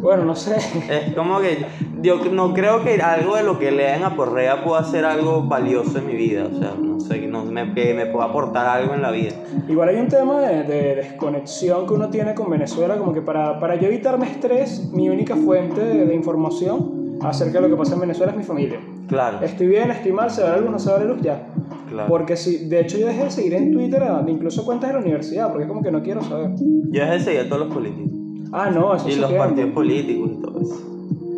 [0.00, 0.56] Bueno, no sé.
[0.90, 1.58] Es como que
[2.04, 5.98] yo no creo que algo de lo que lea en Aporrea pueda ser algo valioso
[5.98, 6.48] en mi vida.
[6.52, 9.32] O sea, no sé, no me, que me pueda aportar algo en la vida.
[9.68, 13.58] Igual hay un tema de, de desconexión que uno tiene con Venezuela, como que para,
[13.58, 17.94] para yo evitarme estrés, mi única fuente de, de información acerca de lo que pasa
[17.94, 18.78] en Venezuela es mi familia.
[19.08, 19.40] Claro.
[19.42, 21.46] Estoy bien, estoy mal, se va la luz, no se va la luz, ya.
[21.88, 22.08] Claro.
[22.08, 25.00] Porque si, de hecho yo dejé de seguir en Twitter a- incluso cuentas de la
[25.00, 26.50] universidad, porque es como que no quiero saber.
[26.58, 28.10] Yo dejé de seguir a todos los políticos.
[28.52, 30.93] Ah, no, eso Y los partidos políticos y todo eso.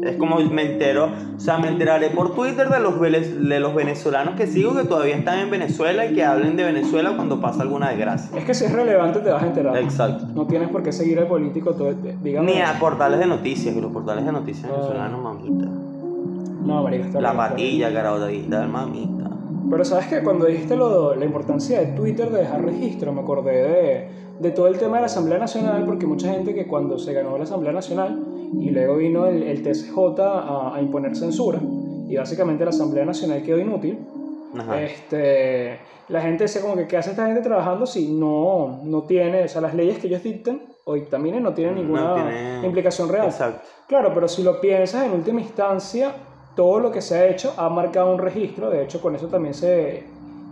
[0.07, 4.35] Es como me entero, o sea, me enteraré por Twitter de los, de los venezolanos
[4.37, 7.91] que sigo que todavía están en Venezuela y que hablen de Venezuela cuando pasa alguna
[7.91, 8.39] desgracia.
[8.39, 9.77] Es que si es relevante te vas a enterar.
[9.77, 10.27] Exacto.
[10.35, 12.53] No tienes por qué seguir al político todo el dígame.
[12.53, 15.67] Ni a portales de noticias, que los portales de noticias venezolanos, mamita.
[16.65, 19.31] No, marica, está La bien, patilla, caraotadita, mamita.
[19.71, 23.63] Pero sabes que cuando dijiste lo, la importancia de Twitter de dejar registro, me acordé
[23.63, 24.09] de,
[24.41, 27.37] de todo el tema de la Asamblea Nacional, porque mucha gente que cuando se ganó
[27.37, 28.21] la Asamblea Nacional
[28.61, 31.61] y luego vino el, el TCJ a, a imponer censura,
[32.09, 33.99] y básicamente la Asamblea Nacional quedó inútil,
[34.59, 34.81] Ajá.
[34.83, 35.79] este,
[36.09, 39.49] la gente decía como que ¿qué hace esta gente trabajando si no, no tiene, o
[39.49, 43.27] sea, las leyes que ellos dictan o dictaminen no tienen ninguna No tiene- implicación real?
[43.27, 43.61] Exacto.
[43.89, 46.13] Claro, pero si lo piensas en última instancia,
[46.55, 48.71] todo lo que se ha hecho ha marcado un registro.
[48.71, 50.05] De hecho, con eso también se,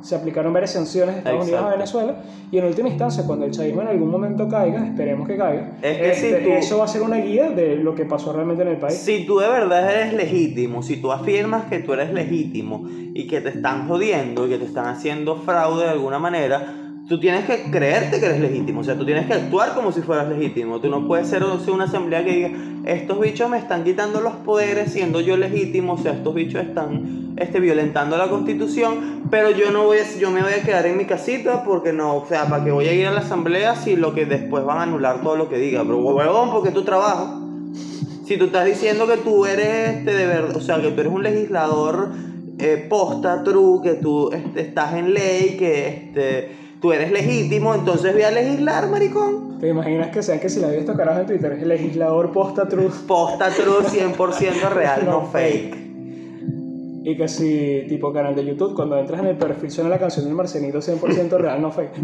[0.05, 1.71] se aplicaron varias sanciones de Estados Unidos a.
[1.71, 2.17] Venezuela.
[2.53, 5.97] Y en última instancia, cuando el chavismo en algún momento caiga, esperemos que caiga, Es
[5.99, 8.63] que este, si tú- eso va a ser una guía de lo que pasó realmente
[8.63, 8.95] en el país.
[8.95, 13.41] Si tú de verdad eres legítimo, si tú afirmas que tú eres legítimo y que
[13.41, 17.71] te están jodiendo y que te están haciendo fraude de alguna manera, tú tienes que
[17.71, 18.81] creerte que eres legítimo.
[18.81, 20.81] O sea, tú tienes que actuar como si fueras legítimo.
[20.81, 22.51] Tú no puedes ser o una asamblea que diga,
[22.87, 25.95] estos bichos me están quitando los poderes siendo yo legítimo.
[25.95, 30.31] O sea, estos bichos están este, violentando la constitución, pero yo no voy a, yo
[30.31, 32.93] me voy a quedar en mi casita porque no, o sea, para que voy a
[32.93, 35.83] ir a la asamblea si lo que después van a anular todo lo que diga.
[35.83, 37.41] Pero huevón, porque tu trabajo.
[38.25, 41.13] Si tú estás diciendo que tú eres este de verdad, o sea, que tú eres
[41.13, 42.09] un legislador
[42.59, 48.13] eh, posta, true, que tú este, estás en ley, que este, tú eres legítimo, entonces
[48.13, 49.59] voy a legislar, maricón.
[49.59, 52.69] ¿Te imaginas que sean que si la vi estos carajos en Twitter, el legislador posta
[52.69, 55.75] truth Posta, true, 100% real, no No fake.
[57.05, 60.27] y que si tipo canal de YouTube, cuando entras en el perfil suena la canción
[60.27, 61.95] del Marcenito 100% real, no fake.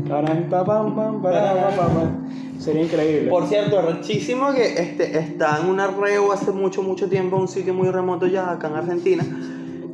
[2.58, 3.28] Sería increíble.
[3.28, 7.74] Por cierto, rechísimo que este, está en un arreo hace mucho, mucho tiempo, un sitio
[7.74, 9.26] muy remoto ya, acá en Argentina.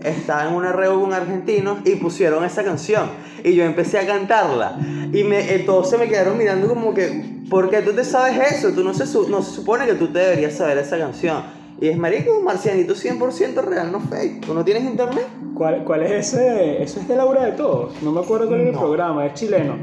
[0.06, 3.10] Estaba en un arreo con argentinos y pusieron esa canción.
[3.42, 4.78] Y yo empecé a cantarla.
[5.12, 8.52] Y me, eh, todos se me quedaron mirando como que, ¿por qué tú te sabes
[8.52, 8.70] eso?
[8.72, 11.42] Tú no se, no se supone que tú te deberías saber esa canción.
[11.80, 14.46] Y es marico, marcianito 100% real, no fake.
[14.46, 15.26] ¿Tú no tienes internet?
[15.54, 16.82] ¿Cuál, ¿Cuál es ese?
[16.82, 18.00] Eso es de Laura de Todos.
[18.02, 19.76] No me acuerdo cuál era el programa, es chileno.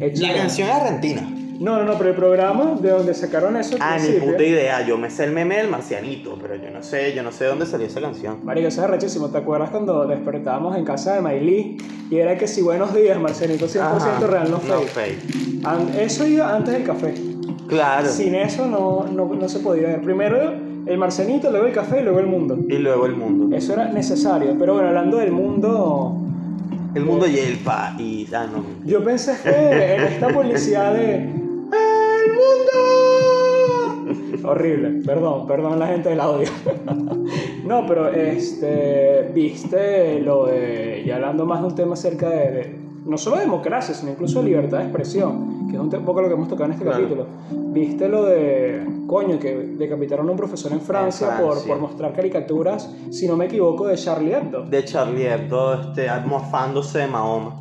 [0.00, 0.38] Es La chileno.
[0.38, 1.28] canción es argentina.
[1.64, 3.76] No, no, no, pero el programa de donde sacaron eso.
[3.80, 4.86] Ah, ni puta idea.
[4.86, 7.50] Yo me sé el meme del marcianito, pero yo no sé, yo no sé de
[7.50, 8.40] dónde salió esa canción.
[8.44, 9.30] Marico, eso es rechísimo.
[9.30, 11.78] ¿Te acuerdas cuando despertábamos en casa de Mailí
[12.10, 14.88] y era que si buenos días, Marcelito 100% Ajá, real, no No fake?
[14.90, 15.64] fake.
[15.66, 17.14] An- Eso iba antes del café.
[17.66, 18.08] Claro.
[18.08, 20.02] Sin eso no, no, no se podía ver.
[20.02, 20.52] Primero
[20.86, 22.58] el Marcenito, luego el café y luego el mundo.
[22.68, 23.56] Y luego el mundo.
[23.56, 24.54] Eso era necesario.
[24.58, 26.14] Pero bueno, hablando del mundo,
[26.94, 28.34] El mundo y el país.
[28.34, 28.62] Ah, no.
[28.86, 31.42] yo pensé que en esta publicidad de
[32.24, 34.14] ¡El mundo!
[34.48, 36.48] Horrible, perdón, perdón la gente del audio.
[37.64, 42.84] no, pero este, viste lo de, y hablando más de un tema acerca de, de-
[43.06, 46.28] no solo de democracia, sino incluso de libertad de expresión, que es un poco lo
[46.28, 47.00] que hemos tocado en este Claro.
[47.02, 47.26] capítulo.
[47.72, 51.68] Viste lo de, coño, que decapitaron a un profesor en Francia, Por, Francia.
[51.72, 54.64] por mostrar caricaturas, si no me equivoco, de Charlie Hebdo.
[54.64, 57.60] De Charlie Hebdo, este, mofándose de Mahoma.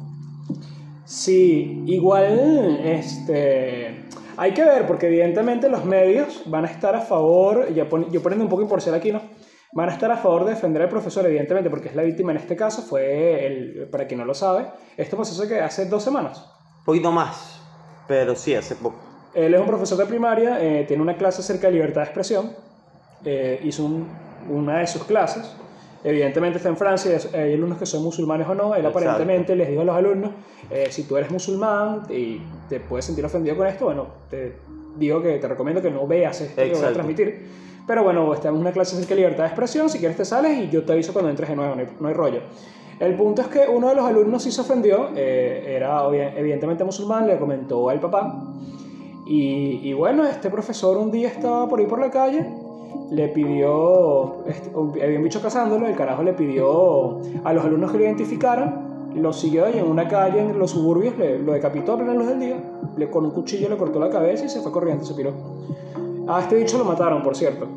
[1.06, 4.06] Sí, igual, este,
[4.38, 8.22] hay que ver, porque evidentemente los medios van a estar a favor, ya pon- yo
[8.22, 9.22] poniendo un poco imparcial aquí, ¿no?
[9.76, 12.38] Van a estar a favor de defender al profesor, evidentemente, porque es la víctima en
[12.38, 14.68] este caso, fue, el, para quien no lo sabe,
[14.98, 16.44] esto pasó hace, que- hace dos semanas.
[16.80, 17.60] Un poquito más.
[18.08, 18.98] Pero sí, hace poco.
[19.34, 22.52] Él es un profesor de primaria, eh, tiene una clase acerca de libertad de expresión,
[23.26, 24.08] eh, hizo un-
[24.50, 25.56] una de sus clases,
[26.04, 29.00] evidentemente está en Francia, es- hay alumnos que son musulmanes o no, él Exacto.
[29.00, 30.32] aparentemente les dijo a los alumnos,
[30.70, 34.58] eh, si tú eres musulmán y te puedes sentir ofendido con esto, bueno, te
[34.98, 36.94] digo que te recomiendo que no veas esto que voy a Exacto.
[36.96, 37.48] transmitir,
[37.88, 40.58] pero bueno, estamos en una clase acerca de libertad de expresión, si quieres te sales
[40.58, 42.42] y yo te aviso cuando entres de nuevo, no hay, no hay rollo.
[43.00, 46.04] El punto es que uno de los alumnos sí se ofendió, eh, era
[46.38, 48.44] evidentemente musulmán, le comentó al papá,
[49.26, 52.46] y, y bueno, este profesor un día estaba por ahí por la calle,
[53.12, 54.44] le pidió,
[55.02, 59.32] había un bicho cazándolo, el carajo le pidió a los alumnos que lo identificaran, lo
[59.32, 62.40] siguió y en una calle en los suburbios le, lo decapitó a plena luz del
[62.40, 62.56] día,
[62.98, 65.32] le, con un cuchillo le cortó la cabeza y se fue corriendo, se piró.
[66.28, 67.68] A este bicho lo mataron, por cierto.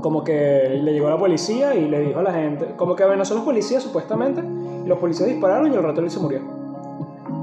[0.00, 3.34] Como que le llegó la policía y le dijo a la gente, como que amenazó
[3.34, 4.42] a los policías supuestamente,
[4.84, 6.59] y los policías dispararon y al rato él se murió.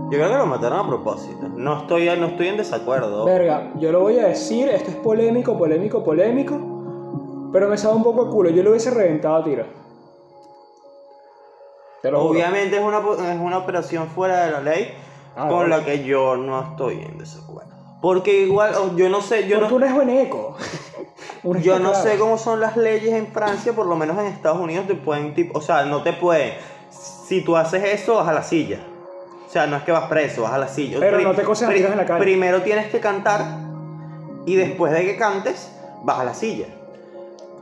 [0.09, 1.49] Yo creo que lo mataron a propósito.
[1.49, 3.25] No estoy, no estoy en desacuerdo.
[3.25, 8.03] Verga, yo lo voy a decir, esto es polémico, polémico, polémico, pero me sabe un
[8.03, 9.65] poco a culo, yo lo hubiese reventado a tiro.
[12.01, 12.31] Te lo juro.
[12.31, 14.93] Obviamente es una, es una operación fuera de la ley
[15.39, 17.69] Ah, con la que yo no estoy en desacuerdo.
[18.01, 20.57] Porque igual, yo no sé, yo Porque no, uno es buen eco.
[21.61, 24.85] Yo no sé cómo son las leyes en Francia, por lo menos en Estados Unidos
[24.85, 26.55] te pueden, tipo, o sea, no te pueden.
[26.89, 28.79] Si tú haces eso, vas a la silla.
[29.47, 30.97] O sea, no es que vas preso, vas a la silla.
[30.99, 32.19] Pero no te amigos en la calle.
[32.21, 33.41] Primero tienes que cantar
[34.45, 35.71] y después de que cantes,
[36.03, 36.65] vas a la silla.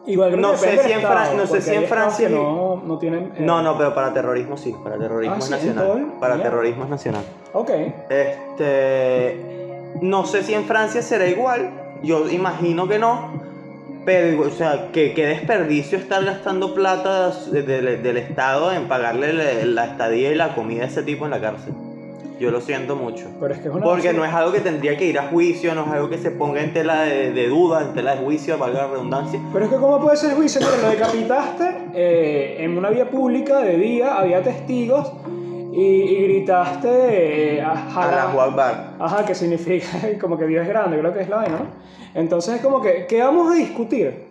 [0.07, 2.99] Igual creo no que sé si Fran- no sé si en Francia- que No, no
[2.99, 3.31] tienen.
[3.35, 6.13] eh, No, no, pero para terrorismo sí, para terrorismo Ah, es sí, nacional.
[6.19, 6.43] Para ya.
[6.43, 7.23] terrorismo es nacional.
[7.53, 7.71] Ok.
[8.09, 9.93] Este.
[10.01, 11.71] No sé si en Francia será igual.
[12.03, 13.34] Yo imagino que no.
[14.05, 19.33] Pero, o sea, que qué desperdicio estar gastando plata de- de- del Estado en pagarle
[19.33, 21.73] la, la estadía y la comida a ese tipo en la cárcel.
[22.39, 23.29] Yo lo siento mucho.
[23.39, 23.85] Pero es que es una.
[23.85, 26.31] Porque no es algo que tendría que ir a juicio, no es algo que se
[26.31, 29.39] ponga en tela de, de duda, en tela de juicio, valga la redundancia.
[29.53, 30.59] Pero es que, ¿cómo puede ser juicio?
[30.59, 31.63] Mira, lo decapitaste
[31.93, 35.13] eh, en una vía pública de día, había testigos
[35.75, 37.57] y, y gritaste.
[37.57, 38.95] Eh, Allahu Akbar.
[38.99, 39.87] Ajá, que significa
[40.21, 41.65] como que Dios es grande, creo que es la vaina, ¿no?
[42.13, 44.25] Entonces es como que, ¿qué vamos a discutir?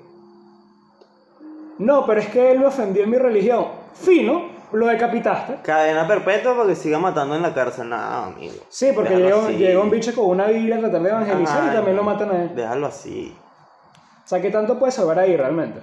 [1.79, 3.67] No, pero es que él me ofendió en mi religión.
[3.93, 5.59] Fino, lo decapitaste.
[5.63, 7.91] Cadena perpetua porque siga matando en la cárcel.
[7.91, 8.55] No, amigo.
[8.69, 11.97] Sí, porque llegó un bicho con una Biblia a tratar de evangelizar Ajá, y también
[11.97, 12.55] lo matan a él.
[12.55, 13.37] Déjalo así.
[14.25, 15.81] O sea, ¿qué tanto puede salvar ahí realmente?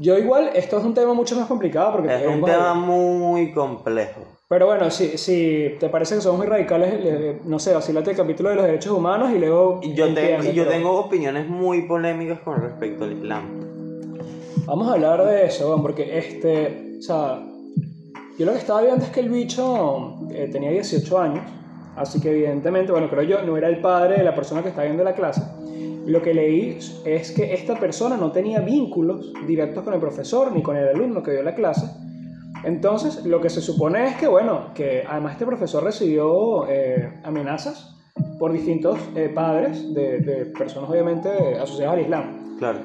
[0.00, 2.08] Yo igual, esto es un tema mucho más complicado porque...
[2.14, 4.22] Es un tema muy complejo.
[4.48, 8.16] Pero bueno, si, si te parece que somos muy radicales, le- no sé, vacílate el
[8.16, 9.80] capítulo de los derechos humanos y luego...
[9.82, 13.42] Yo, tengo, yo pero- tengo opiniones muy polémicas con respecto al Islam.
[14.64, 17.42] Vamos a hablar de eso, porque este, o sea,
[18.38, 21.44] yo lo que estaba viendo es que el bicho eh, tenía 18 años,
[21.96, 24.82] así que evidentemente, bueno, creo yo, no era el padre de la persona que está
[24.84, 25.42] viendo la clase.
[26.06, 30.62] Lo que leí es que esta persona no tenía vínculos directos con el profesor ni
[30.62, 31.86] con el alumno que dio la clase.
[32.64, 37.96] Entonces, lo que se supone es que, bueno, que además este profesor recibió eh, amenazas
[38.38, 42.56] por distintos eh, padres de, de personas obviamente asociadas al Islam.
[42.58, 42.78] Claro.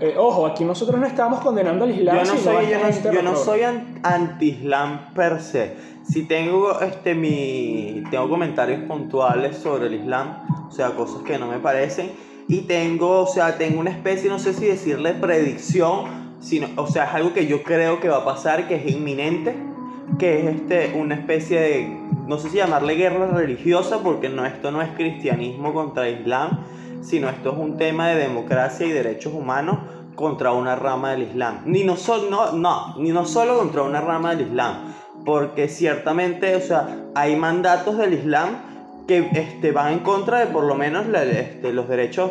[0.00, 2.16] Eh, ojo, aquí nosotros no estamos condenando al Islam.
[2.24, 2.66] Yo no soy,
[3.12, 5.72] yo no, yo soy an- anti-Islam per se.
[6.08, 10.38] Si tengo este mi tengo comentarios puntuales sobre el Islam,
[10.70, 12.12] o sea, cosas que no me parecen
[12.48, 16.04] y tengo, o sea, tengo una especie, no sé si decirle predicción,
[16.40, 19.54] sino, o sea, es algo que yo creo que va a pasar, que es inminente,
[20.18, 24.70] que es este una especie de no sé si llamarle guerra religiosa porque no esto
[24.70, 26.60] no es cristianismo contra Islam,
[27.02, 29.78] sino esto es un tema de democracia y derechos humanos
[30.14, 31.62] contra una rama del Islam.
[31.66, 36.54] Ni no, so- no, no, ni no solo contra una rama del Islam, porque ciertamente,
[36.56, 38.69] o sea, hay mandatos del Islam
[39.10, 42.30] que este, van en contra de por lo menos la- este, los derechos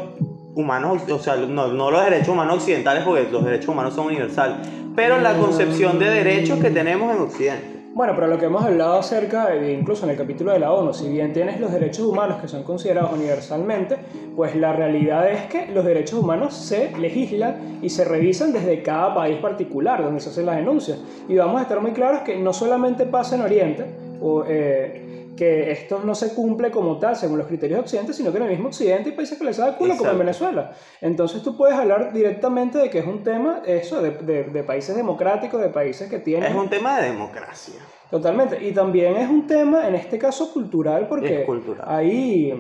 [0.56, 4.66] humanos, o sea, no, no los derechos humanos occidentales, porque los derechos humanos son universales,
[4.96, 7.80] pero la concepción de derechos que tenemos en Occidente.
[7.94, 10.94] Bueno, pero lo que hemos hablado acerca, e incluso en el capítulo de la ONU,
[10.94, 13.98] si bien tienes los derechos humanos que son considerados universalmente,
[14.38, 19.14] pues la realidad es que los derechos humanos se legislan y se revisan desde cada
[19.14, 20.98] país particular donde se hacen las denuncias.
[21.28, 23.86] Y vamos a estar muy claros que no solamente pasa en Oriente,
[24.22, 25.09] o, eh,
[25.40, 28.44] que esto no se cumple como tal según los criterios de Occidente, sino que en
[28.44, 30.18] el mismo Occidente hay países que les da culo, como en Exacto.
[30.20, 30.72] Venezuela.
[31.02, 34.96] Entonces tú puedes hablar directamente de que es un tema, eso, de, de- de países
[34.96, 36.52] democráticos, de países que tienen...
[36.52, 37.76] Es un tema de democracia.
[38.12, 38.62] Totalmente.
[38.68, 41.86] Y también es un tema, en este caso, cultural, porque cultural.
[41.88, 42.52] hay...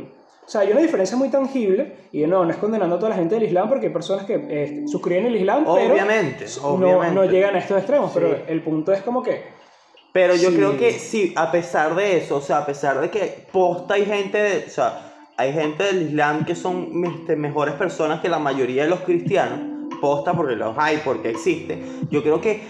[0.46, 3.16] O sea, hay una diferencia muy tangible, y no, no es condenando a toda la
[3.18, 7.14] gente del Islam, porque hay personas que eh, suscriben el Islam, Obviamente, pero no, obviamente.
[7.16, 8.12] no llegan a estos extremos.
[8.12, 8.20] Sí.
[8.20, 9.59] Pero el punto es como que...
[10.12, 10.56] Pero yo Sí.
[10.56, 14.06] creo que sí, a pesar de eso, o sea, a pesar de que posta hay
[14.06, 15.06] gente, de- o sea,
[15.38, 19.60] hay gente del Islam que son este, mejores personas que la mayoría de los cristianos,
[20.02, 21.82] posta porque los hay, porque existe.
[22.10, 22.62] Yo creo que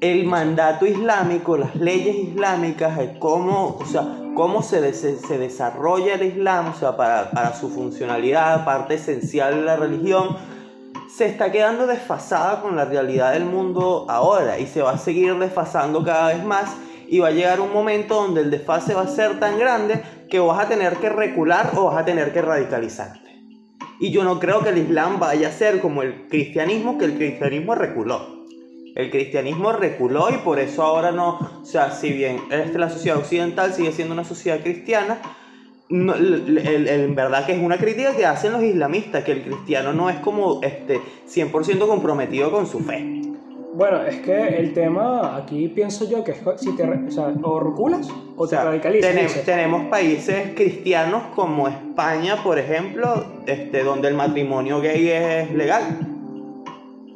[0.00, 6.24] el mandato islámico, las leyes islámicas, cómo, o sea, cómo se, des- se desarrolla el
[6.24, 10.36] Islam, o sea, para, para su funcionalidad, parte esencial de la religión,
[11.16, 15.38] se está quedando desfasada con la realidad del mundo ahora y se va a seguir
[15.38, 16.74] desfasando cada vez más
[17.08, 20.40] y va a llegar un momento donde el desfase va a ser tan grande que
[20.40, 23.20] vas a tener que recular o vas a tener que radicalizarte.
[24.00, 27.14] Y yo no creo que el Islam vaya a ser como el cristianismo, que el
[27.14, 28.46] cristianismo reculó.
[28.96, 33.72] El cristianismo reculó y por eso ahora no, o sea, si bien la sociedad occidental
[33.72, 35.20] sigue siendo una sociedad cristiana,
[35.88, 40.08] no, en verdad que es una crítica que hacen los islamistas, que el cristiano no
[40.08, 43.20] es como este 100% comprometido con su fe.
[43.74, 46.84] Bueno, es que el tema aquí pienso yo que es si te...
[46.84, 49.44] O sea, o reculas o, O sea, te radicalizas.
[49.44, 55.82] tenemos países cristianos como España, por ejemplo, este, donde el matrimonio gay es legal.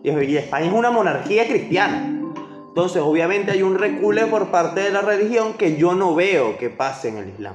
[0.03, 2.21] Y, y España es una monarquía cristiana.
[2.67, 6.71] Entonces, obviamente hay un recule por parte de la religión que yo no veo que
[6.71, 7.55] pase en el Islam.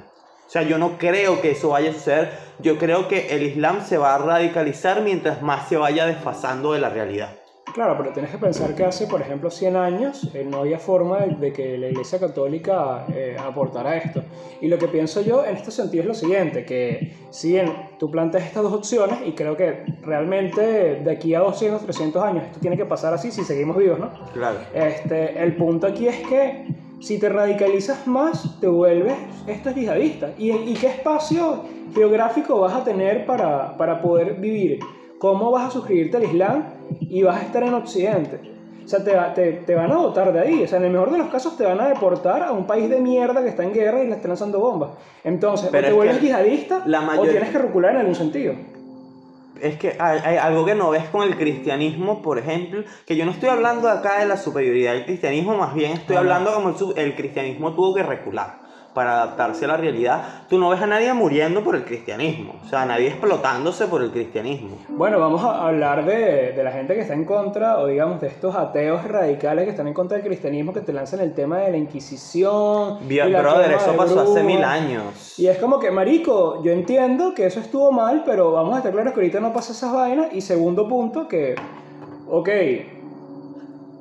[0.53, 2.29] O sea, yo no creo que eso vaya a suceder.
[2.59, 6.79] Yo creo que el Islam se va a radicalizar mientras más se vaya desfasando de
[6.79, 7.31] la realidad.
[7.73, 11.21] Claro, pero tienes que pensar que hace, por ejemplo, 100 años eh, no había forma
[11.21, 14.21] de, de que la Iglesia Católica eh, aportara esto.
[14.61, 18.11] Y lo que pienso yo en este sentido es lo siguiente, que si bien tú
[18.11, 22.59] planteas estas dos opciones, y creo que realmente de aquí a 200, 300 años esto
[22.59, 24.11] tiene que pasar así si seguimos vivos, ¿no?
[24.33, 24.59] Claro.
[24.71, 29.15] Este, el punto aquí es que si te radicalizas más, te vuelves
[29.47, 30.31] estos yihadistas.
[30.37, 34.79] ¿Y, y qué espacio geográfico vas a tener para, para poder vivir?
[35.19, 36.63] ¿Cómo vas a suscribirte al Islam
[37.01, 38.39] y vas a estar en Occidente?
[38.83, 40.63] O sea, te, te, te van a botar de ahí.
[40.63, 42.89] O sea, en el mejor de los casos te van a deportar a un país
[42.89, 44.89] de mierda que está en guerra y le está lanzando bombas.
[45.23, 48.15] Entonces, Pero o te es vuelves yihadista la o mayoría- tienes que recular en algún
[48.15, 48.53] sentido.
[49.61, 53.25] Es que hay, hay algo que no ves con el cristianismo, por ejemplo, que yo
[53.25, 56.75] no estoy hablando acá de la superioridad del cristianismo, más bien estoy hablando como el,
[56.77, 58.62] su- el cristianismo tuvo que recular
[58.93, 60.23] para adaptarse a la realidad.
[60.49, 64.11] Tú no ves a nadie muriendo por el cristianismo, o sea, nadie explotándose por el
[64.11, 64.77] cristianismo.
[64.89, 68.27] Bueno, vamos a hablar de, de la gente que está en contra, o digamos, de
[68.27, 71.71] estos ateos radicales que están en contra del cristianismo, que te lanzan el tema de
[71.71, 72.99] la Inquisición.
[73.03, 75.37] y Bien, brother, eso pasó hace mil años.
[75.37, 78.91] Y es como que, marico, yo entiendo que eso estuvo mal, pero vamos a estar
[78.91, 80.33] claros que ahorita no pasa esas vainas.
[80.33, 81.55] Y segundo punto, que,
[82.29, 82.49] ok,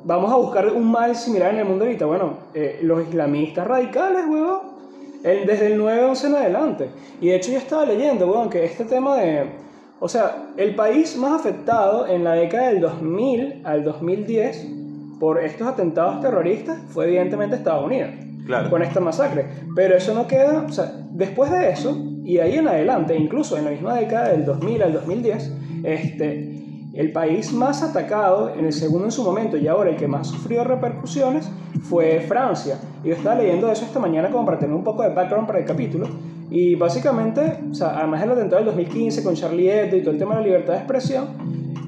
[0.05, 2.07] vamos a buscar un mal similar en el mundo ahorita.
[2.07, 4.71] Bueno, eh, los islamistas radicales, weón,
[5.24, 6.88] el- desde el 9-11 en adelante.
[7.20, 9.44] Y de hecho yo estaba leyendo, weón, que este tema de...
[10.00, 14.66] O sea, el país más afectado en la década del 2000 al 2010
[15.20, 18.10] por estos atentados terroristas fue evidentemente Estados Unidos
[18.44, 18.68] Claro.
[18.70, 19.46] con esta masacre.
[19.76, 23.64] Pero eso no queda, o sea, después de eso, y ahí en adelante, incluso en
[23.66, 25.52] la misma década del 2000 al 2010,
[25.84, 26.51] este,
[26.95, 30.28] el país más atacado, en el segundo en su momento y ahora el que más
[30.28, 31.49] sufrió repercusiones,
[31.82, 32.78] fue Francia.
[33.03, 35.64] Yo estaba leyendo eso esta mañana como para tener un poco de background para el
[35.64, 36.07] capítulo.
[36.51, 40.18] Y básicamente, o sea, además del atentado del 2015 con Charlie Hebdo y todo el
[40.18, 41.28] tema de la libertad de expresión,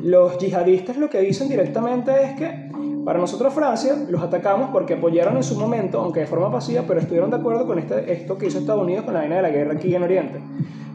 [0.02, 2.70] los yihadistas lo que dicen directamente es que
[3.04, 7.00] para nosotros Francia los atacamos porque apoyaron en su momento, aunque de forma pasiva, pero
[7.00, 9.50] estuvieron de acuerdo con este, esto que hizo Estados Unidos con la vaina de la
[9.50, 10.40] guerra aquí en Oriente.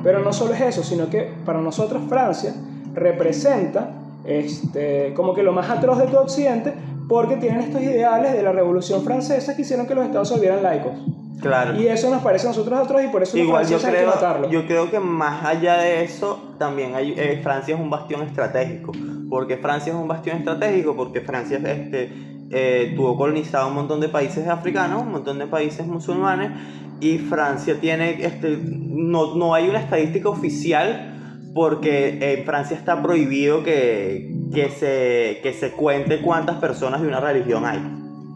[0.04, 2.56] Pero no solo es eso, sino que para nosotros Francia
[3.00, 3.92] representa
[4.26, 6.74] este, como que lo más atroz de todo Occidente
[7.08, 10.62] porque tienen estos ideales de la Revolución Francesa que hicieron que los estados se volvieran
[10.62, 10.94] laicos.
[11.42, 11.80] Claro.
[11.80, 13.92] Y eso nos parece a nosotros atroz y por eso los Igual yo franceses hay
[13.92, 14.50] que creo, matarlo.
[14.50, 18.92] yo creo que más allá de eso, también hay, eh, Francia es un bastión estratégico.
[19.30, 22.12] Porque Francia es un bastión estratégico, porque Francia este,
[22.52, 26.52] eh, tuvo colonizado un montón de países africanos, un montón de países musulmanes,
[27.00, 31.19] y Francia tiene, este, no, no hay una estadística oficial,
[31.54, 37.20] porque en Francia está prohibido que, que, se, que se cuente cuántas personas de una
[37.20, 37.80] religión hay.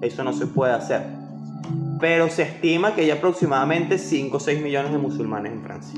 [0.01, 1.23] Eso no se puede hacer
[2.03, 5.97] pero se estima que hay aproximadamente 5 o 6 millones de musulmanes en Francia.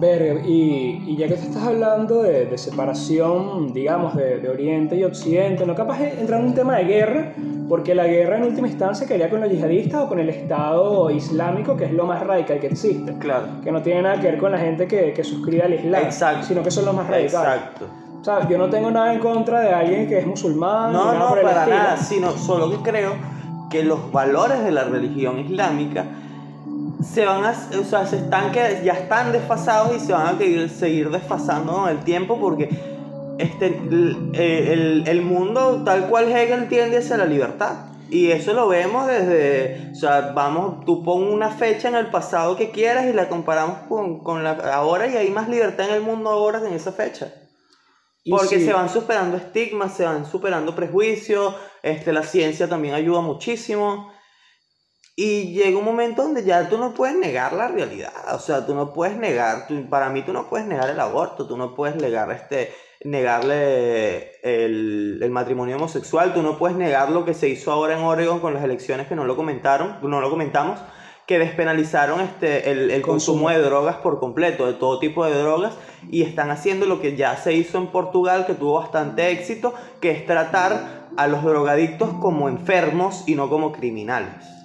[0.00, 5.04] Verga, y, ya que te estás hablando de, de separación, digamos, de, de Oriente y
[5.04, 7.34] Occidente, no capaz de entrar en un tema de guerra,
[7.68, 11.76] porque la guerra en última instancia quería con los yihadistas o con el Estado Islámico,
[11.76, 13.12] que es lo más radical que existe.
[13.18, 13.60] Claro.
[13.62, 16.46] Que no tiene nada que ver con la gente que, que suscribe al Islam, Exacto.
[16.46, 17.62] sino que son los más radicales.
[17.62, 17.86] Exacto.
[18.20, 20.92] O sea, yo no tengo nada en contra de alguien que es musulmán.
[20.92, 21.76] No, nada no, por el para estilo.
[21.78, 23.12] nada, sino solo que creo
[23.70, 26.04] que los valores de la religión islámica
[27.02, 31.10] se van a, o sea, se están ya están desfasados y se van a seguir
[31.10, 32.97] desfasando con el tiempo porque
[33.38, 37.86] este, el, el- el mundo tal cual Hegel tiende hacia la libertad.
[38.10, 42.56] Y eso lo vemos desde, o sea, vamos, tú pon una fecha en el pasado
[42.56, 46.00] que quieras y la comparamos con, con la ahora y hay más libertad en el
[46.00, 47.32] mundo ahora que en esa fecha.
[48.30, 53.20] Porque sí, se van superando estigmas, se van superando prejuicios, este, la ciencia también ayuda
[53.20, 54.10] muchísimo.
[55.16, 58.12] Y llega un momento donde ya tú no puedes negar la realidad.
[58.34, 61.46] O sea, tú no puedes negar, tú- para mí tú no puedes negar el aborto,
[61.46, 62.72] tú no puedes negar este,
[63.04, 68.04] negarle el, el matrimonio homosexual, tú no puedes negar lo que se hizo ahora en
[68.04, 70.80] Oregon con las elecciones que no lo comentaron, no lo comentamos,
[71.26, 73.44] que despenalizaron este, el, el consumo.
[73.44, 73.50] Consumo.
[73.50, 75.74] de drogas por completo, de todo tipo de drogas,
[76.10, 80.10] y están haciendo lo que ya se hizo en Portugal, que tuvo bastante éxito, que
[80.10, 84.57] es tratar a los drogadictos como enfermos y no como criminales.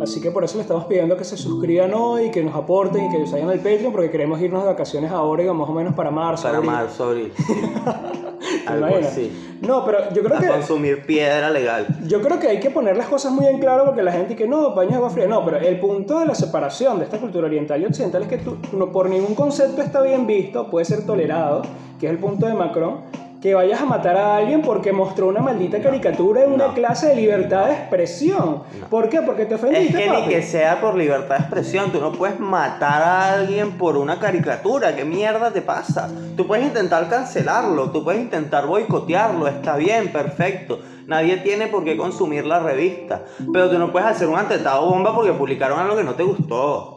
[0.00, 3.10] Así que por eso le estamos pidiendo que se suscriban hoy, que nos aporten y
[3.10, 5.94] que se vayan al Patreon, porque queremos irnos de vacaciones a Oregon más o menos
[5.94, 6.42] para marzo.
[6.42, 6.70] Para abril.
[6.70, 7.32] marzo, abril.
[7.36, 7.54] sí.
[8.66, 9.58] ¿Te Algo así.
[9.60, 11.86] No, pero yo creo A que consumir piedra legal.
[12.06, 14.46] yo creo que hay que poner las cosas muy en claro porque la gente que
[14.46, 15.26] no, baños de agua fría.
[15.26, 18.38] No, pero el punto de la separación de esta cultura oriental y occidental es que
[18.38, 21.62] tú, no, por ningún concepto está bien visto, puede ser tolerado,
[21.98, 23.00] que es el punto de Macron,
[23.46, 26.74] que vayas a matar a alguien porque mostró una maldita caricatura en una no.
[26.74, 28.64] clase de libertad de expresión.
[28.90, 29.22] ¿Por qué?
[29.22, 32.40] Porque te Es ofendiste, que ni que sea por libertad de expresión, tú no puedes
[32.40, 36.10] matar a alguien por una caricatura, ¿qué mierda te pasa?
[36.36, 40.80] Tú puedes intentar cancelarlo, tú puedes intentar boicotearlo, está bien, perfecto.
[41.06, 45.14] Nadie tiene por qué consumir la revista, pero tú no puedes hacer un atentado bomba
[45.14, 46.95] porque publicaron algo que no te gustó.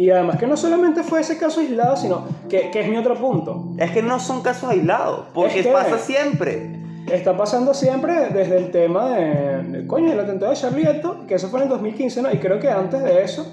[0.00, 3.14] Y además que no solamente fue ese caso aislado, sino que, que es mi otro
[3.16, 3.68] punto.
[3.76, 6.80] Es que no son casos aislados, porque Es que- pasa siempre.
[7.12, 11.34] Está pasando siempre desde el tema de, de, coño, el atentado de Charlie Hebdo, que
[11.34, 12.32] eso fue en el 2015, ¿no?
[12.32, 13.44] Y creo que antes de eso,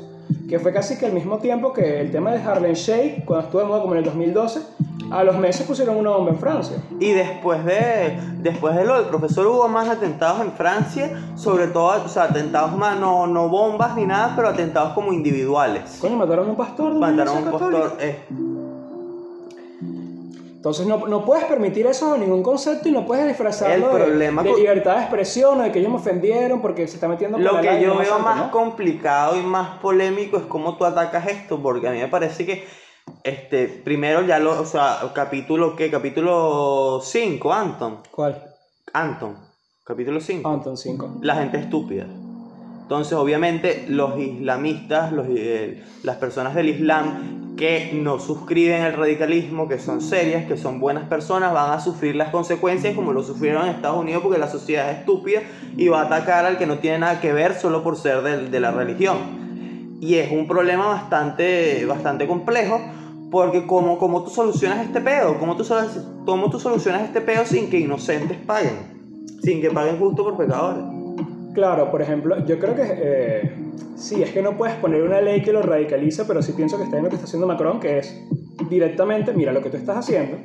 [0.49, 3.61] que fue casi que al mismo tiempo que el tema de Harlem Shake, cuando estuvo
[3.61, 4.59] de moda como en el 2012,
[5.09, 6.78] a los meses pusieron una bomba en Francia.
[6.99, 12.03] Y después de, después de lo del profesor hubo más atentados en Francia, sobre todo,
[12.03, 15.97] o sea, atentados más, no, no bombas ni nada, pero atentados como individuales.
[16.01, 17.97] Coño, mataron a un pastor de Mataron a un pastor.
[17.99, 18.19] eh,
[20.68, 24.03] Entonces no, no puedes permitir eso bajo ningún concepto y no puedes disfrazarlo El de-
[24.05, 27.07] problema de, con- libertad de expresión o de que ellos me ofendieron porque se está
[27.07, 28.51] metiendo con Lo la que yo veo más ¿no?
[28.51, 32.65] complicado y más polémico es cómo tú atacas esto, porque a mí me parece que,
[33.24, 35.89] este, primero ya lo, o sea, capítulo, ¿qué?
[35.89, 37.99] Capítulo 5, Anton.
[38.11, 38.43] ¿Cuál?
[38.91, 39.38] Anton,
[39.86, 40.49] capítulo 5.
[40.49, 41.20] Anton 5.
[41.22, 42.05] la gente estúpida.
[42.82, 49.67] Entonces, obviamente, los islamistas, los, eh, las personas del Islam que no suscriben el radicalismo,
[49.67, 53.63] que son serias, que son buenas personas, van a sufrir las consecuencias como lo sufrieron
[53.63, 55.41] en Estados Unidos porque la sociedad es estúpida
[55.75, 58.51] y va a atacar al que no tiene nada que ver solo por ser del-
[58.51, 59.17] de, la religión.
[59.99, 62.79] Y es un problema bastante, bastante complejo
[63.31, 65.65] porque como, como tú solucionas este pedo, ¿Cómo tú,
[66.25, 70.83] cómo tú solucionas este pedo sin que inocentes paguen, sin que paguen justo por pecadores.
[71.55, 75.41] Claro, por ejemplo, yo creo que eh, sí, es que no puedes poner una ley
[75.41, 77.99] que lo radicalice, pero sí pienso que está en lo que está haciendo Macron, que
[77.99, 78.21] es
[78.69, 80.38] directamente, mira lo que tú estás haciendo,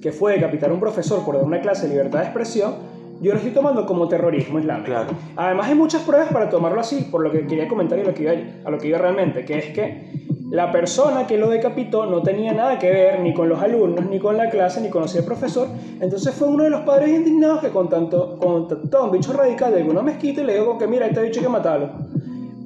[0.00, 2.74] que fue decapitar a un profesor por dar una clase de libertad de expresión,
[3.20, 4.86] yo lo estoy tomando como terrorismo islámico.
[4.86, 5.10] Claro.
[5.36, 8.22] Además hay muchas pruebas para tomarlo así, por lo que quería comentar y lo que
[8.22, 8.32] iba,
[8.64, 12.52] a lo que iba realmente, que es que la persona que lo decapitó no tenía
[12.52, 15.68] nada que ver ni con los alumnos, ni con la clase, ni conocía al profesor.
[16.00, 19.80] Entonces fue uno de los padres indignados que contactó, contactó a un bicho radical de
[19.80, 21.90] alguna mezquita y le dijo que mira, este bicho hay que matarlo.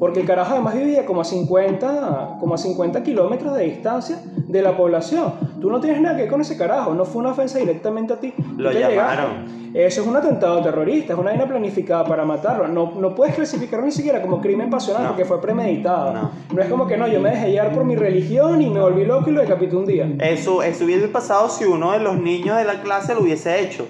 [0.01, 4.63] Porque el carajo además vivía como a 50, como a 50 kilómetros de distancia de
[4.63, 5.35] la población.
[5.61, 8.17] Tú no tienes nada que ver con ese carajo, no fue una ofensa directamente a
[8.19, 8.33] ti.
[8.57, 8.97] Lo te llegaste.
[8.97, 9.61] llamaron.
[9.75, 12.67] Eso es un atentado terrorista, es una vaina planificada para matarlo.
[12.67, 15.09] No, no puedes clasificarlo ni siquiera como crimen pasional No.
[15.11, 16.13] porque fue premeditado.
[16.13, 16.31] No.
[16.53, 16.63] No.
[16.63, 19.31] es como que no, yo me dejé llevar por mi religión y me volví loco
[19.31, 20.11] y lo decapité un día.
[20.19, 23.87] Eso, eso hubiese pasado si uno de los niños de la clase lo hubiese hecho.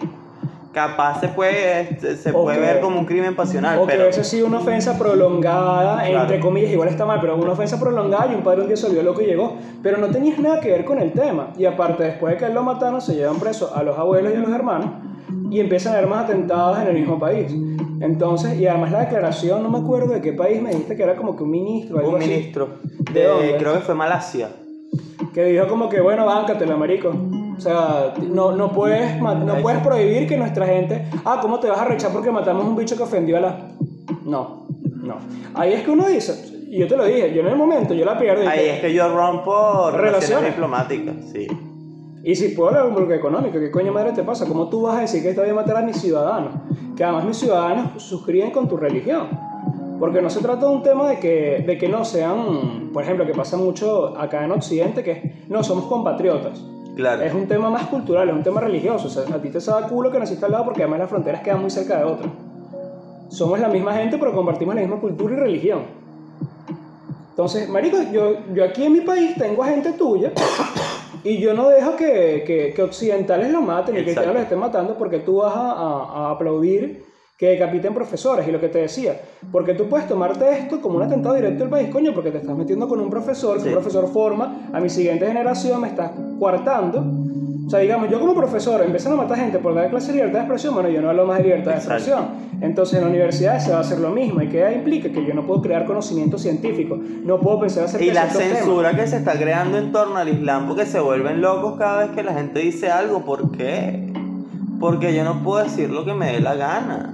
[0.72, 4.04] Capaz se puede, este, se puede que- ver como un crimen pasional, O que pero
[4.04, 6.20] hubiese sido una ofensa prolongada, Claro.
[6.22, 8.86] entre comillas, igual está mal, pero una ofensa prolongada y un padre un día se
[8.86, 9.56] volvió loco y llegó.
[9.82, 11.48] Pero no tenías nada que ver con el tema.
[11.58, 14.36] Y aparte, después de que él lo mataron, se llevan presos a los abuelos y
[14.36, 14.90] a los hermanos
[15.50, 17.52] y empiezan a haber más atentados en el mismo país.
[18.00, 21.16] Entonces, y además la declaración, no me acuerdo de qué país me dijiste que era
[21.16, 21.98] como que un ministro.
[21.98, 22.68] algo un así, ministro
[23.12, 23.56] ¿De de, dónde?
[23.58, 24.50] creo que fue Malasia.
[25.34, 27.12] Que dijo como que, bueno, báncatela, marico.
[27.60, 31.04] O sea, no, no, puedes, no puedes prohibir que nuestra gente...
[31.26, 33.56] Ah, ¿cómo te vas a rechar porque matamos un bicho que ofendió a la...
[34.24, 35.16] No, no.
[35.52, 38.06] Ahí es que uno dice, y yo te lo dije, yo en el momento, yo
[38.06, 38.44] la pierdo.
[38.44, 40.50] y Ahí es que yo rompo relaciones Relaciones.
[40.52, 41.48] diplomáticas, sí.
[42.24, 44.46] Y si puedo hablar un bloque económico, ¿qué coño madre te pasa?
[44.46, 46.54] ¿Cómo tú vas a decir que esta voy a matar a mis ciudadanos?
[46.96, 49.28] Que además mis ciudadanos suscriben con tu religión.
[49.98, 53.26] Porque no se trata de un tema de que, de que no sean, por ejemplo,
[53.26, 56.64] que pasa mucho acá en Occidente, que no, somos compatriotas.
[56.96, 57.22] Claro.
[57.22, 59.06] Es un tema más cultural, es un tema religioso.
[59.06, 61.40] O sea, a ti te sabe culo que naciste al lado porque además las fronteras
[61.42, 62.30] quedan muy cerca de otras.
[63.28, 65.80] Somos la misma gente, pero compartimos la misma cultura y religión.
[67.30, 70.32] Entonces, marico, yo, yo aquí en mi país tengo a gente tuya
[71.24, 74.30] y yo no dejo que, que, que occidentales lo maten y que Exacto.
[74.30, 77.04] cristianos lo estén matando porque tú vas a, a- a aplaudir
[77.40, 79.18] que decapiten profesores y lo que te decía.
[79.50, 82.54] Porque tú puedes tomarte esto como un atentado directo al país, coño, porque te estás
[82.54, 83.68] metiendo con un profesor, que Sí.
[83.68, 87.02] un profesor forma a mi siguiente generación, me estás coartando.
[87.66, 90.40] O sea, digamos, yo como profesor empiezan a matar gente por dar clase de libertad
[90.40, 92.24] de expresión, bueno, yo no hablo más de libertad de expresión.
[92.60, 94.42] Entonces en la universidad se va a hacer lo mismo.
[94.42, 95.08] ¿Y qué implica?
[95.10, 98.36] Que yo no puedo crear conocimiento científico, no puedo pensar acerca Y de la temas.
[98.58, 102.10] censura que se está creando en torno al Islam porque se vuelven locos cada vez
[102.10, 103.24] que la gente dice algo.
[103.24, 104.12] ¿Por qué?
[104.80, 107.12] Porque yo no puedo decir lo que me dé la gana.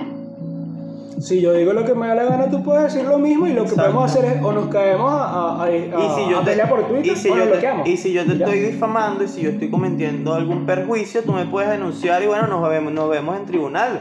[1.20, 3.52] Si yo digo lo que me da la gana, tú puedes decir lo mismo y
[3.52, 3.90] lo que Exacto.
[3.92, 5.82] podemos hacer es o nos caemos a, a, a, Y
[6.14, 7.88] si yo a te, pelear por Twitter y si o yo nos bloqueamos.
[7.88, 8.44] y si yo te Ya.
[8.44, 12.46] estoy difamando y si yo estoy cometiendo algún perjuicio, tú me puedes denunciar y bueno,
[12.48, 14.00] nos vemos, nos vemos en tribunal.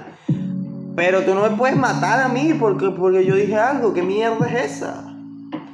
[0.96, 3.94] Pero tú no me puedes matar a mí porque, porque yo dije algo.
[3.94, 5.14] ¿Qué mierda es esa?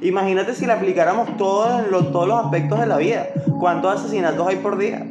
[0.00, 3.26] Imagínate si la aplicáramos todo en lo- todos los aspectos de la vida.
[3.60, 5.06] ¿Cuántos asesinatos hay por día?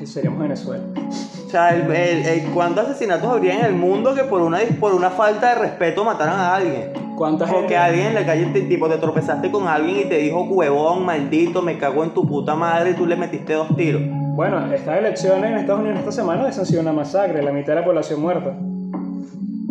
[0.06, 0.82] seríamos Venezuela.
[1.46, 4.94] O sea, el, el- el- ¿cuántos asesinatos habría en el mundo que por una, por
[4.94, 6.92] una falta de respeto mataran a alguien?
[7.16, 7.60] ¿Cuánta gente?
[7.60, 11.04] Porque alguien en la calle, te, tipo, te tropezaste con alguien y te dijo, huevón,
[11.04, 14.00] maldito, me cago en tu puta madre y tú le metiste dos tiros.
[14.06, 17.80] Bueno, estas elecciones en Estados Unidos esta semana han sido una masacre, la mitad de
[17.80, 18.54] la población muerta.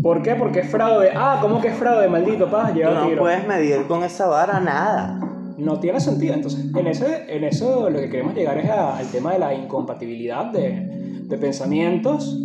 [0.04, 0.36] ¿Por qué?
[0.36, 1.12] Porque es fraude.
[1.16, 2.08] Ah, ¿cómo que es fraude?
[2.08, 3.22] Maldito, paz, Tú lleva no tiro.
[3.22, 5.20] puedes medir con esa vara nada.
[5.60, 6.34] No tiene sentido.
[6.34, 9.54] Entonces, en, ese, en eso lo que queremos llegar es a- al tema de la
[9.54, 10.88] incompatibilidad de,
[11.24, 12.38] de pensamientos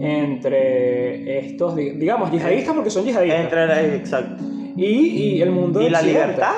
[0.00, 3.44] entre estos, di- digamos, yihadistas porque son yihadistas.
[3.44, 4.42] Entre exacto.
[4.76, 4.84] Y,
[5.36, 6.20] y el mundo ¿Y la occidente.
[6.26, 6.52] libertad?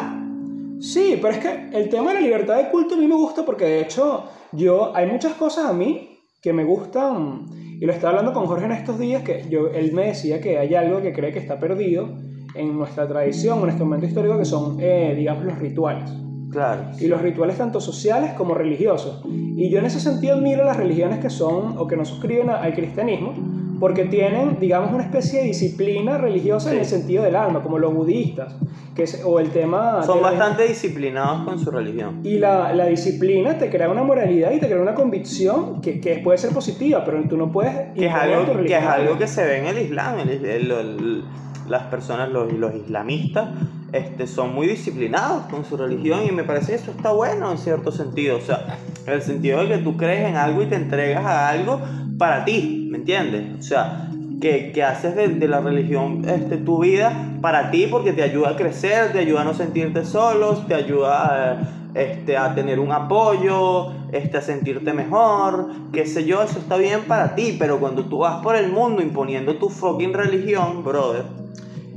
[0.81, 3.45] Sí, pero es que el tema de la libertad de culto a mí me gusta
[3.45, 7.47] porque de hecho yo hay muchas cosas a mí que me gustan
[7.81, 10.59] y lo estaba hablando con Jorge en estos días que yo él me decía que
[10.59, 12.09] hay algo que cree que está perdido
[12.55, 16.11] en nuestra tradición, en nuestro momento histórico que son eh, digamos los rituales
[16.51, 16.83] Claro.
[17.01, 19.23] y los rituales tanto sociales como religiosos.
[19.27, 22.75] Y yo en ese sentido admiro las religiones que son o que no suscriben al
[22.75, 23.33] cristianismo
[23.81, 26.81] porque tienen, digamos, una especie de disciplina religiosa en Sí.
[26.81, 28.55] el sentido del alma, como los budistas,
[28.95, 30.03] que es, o el tema...
[30.05, 32.21] Son de la- bastante disciplinados con su religión.
[32.23, 36.19] Y la, la disciplina te crea una moralidad y te crea una convicción que, que
[36.19, 37.75] puede ser positiva, pero tú no puedes...
[37.95, 38.85] Que es, imponer tu algo, que es religión.
[38.93, 40.19] algo que se ve en el Islam.
[40.21, 41.25] el- el- el-
[41.73, 43.49] las personas, los, los islamistas,
[43.93, 47.57] este, son muy disciplinados con su religión y me parece que eso está bueno en
[47.57, 48.37] cierto sentido.
[48.37, 51.49] O sea, en el sentido de que tú crees en algo y te entregas a
[51.49, 51.81] algo
[52.19, 53.59] para ti, ¿me entiendes?
[53.59, 54.11] O sea,
[54.41, 57.11] que, que haces de, de la religión este, tu vida
[57.41, 61.53] para ti porque te ayuda a crecer, te ayuda a no sentirte solos, te ayuda
[61.53, 61.59] a,
[61.95, 67.03] este, a tener un apoyo, este, a sentirte mejor, qué sé yo, eso está bien
[67.03, 71.42] para ti, pero cuando tú vas por el mundo imponiendo tu fucking religión, brother,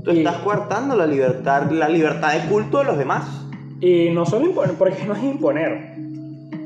[0.06, 3.24] tú Y- estás coartando la libertad, la libertad de culto de los demás.
[3.82, 5.96] Y no solo imponer, porque no es imponer,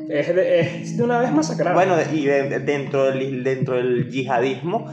[0.10, 1.74] es de, es de una vez masacrar.
[1.74, 4.86] Bueno, y de- dentro del, dentro del yihadismo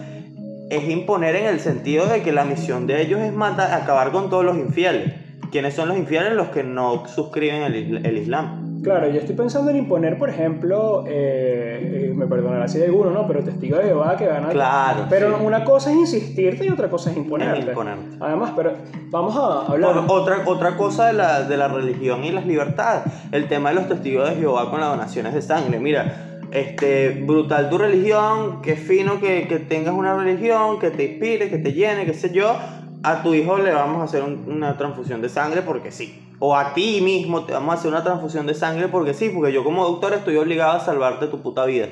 [0.71, 4.31] es imponer en el sentido de que la misión de ellos es matar, acabar con
[4.31, 5.13] todos los infieles.
[5.53, 6.33] ¿Quiénes son los infieles?
[6.33, 8.66] Los que no suscriben el, el Islam.
[8.83, 13.11] Claro, yo estoy pensando en imponer, por ejemplo, eh, eh, me perdonará si hay alguno,
[13.11, 13.27] ¿no?
[13.27, 14.49] Pero testigo de Jehová que van a...
[14.51, 15.45] Claro, Pero sí.
[15.45, 17.61] una cosa es insistirte y otra cosa es imponerte.
[17.61, 18.17] Es imponerte.
[18.21, 18.73] Además, pero
[19.11, 20.07] vamos a hablar...
[20.07, 23.77] Por otra, otra cosa de la, de la religión y las libertades, el tema de
[23.77, 25.79] los testigos de Jehová con las donaciones de sangre.
[25.81, 31.49] Mira, este, brutal tu religión, qué fino que, que tengas una religión, que te inspire,
[31.51, 32.55] que te llene, qué sé yo.
[33.03, 36.23] A tu hijo le vamos a hacer un- una transfusión de sangre porque sí.
[36.39, 39.53] O a ti mismo te vamos a hacer una transfusión de sangre porque sí, porque
[39.53, 41.89] yo como doctor estoy obligado a salvarte tu puta vida.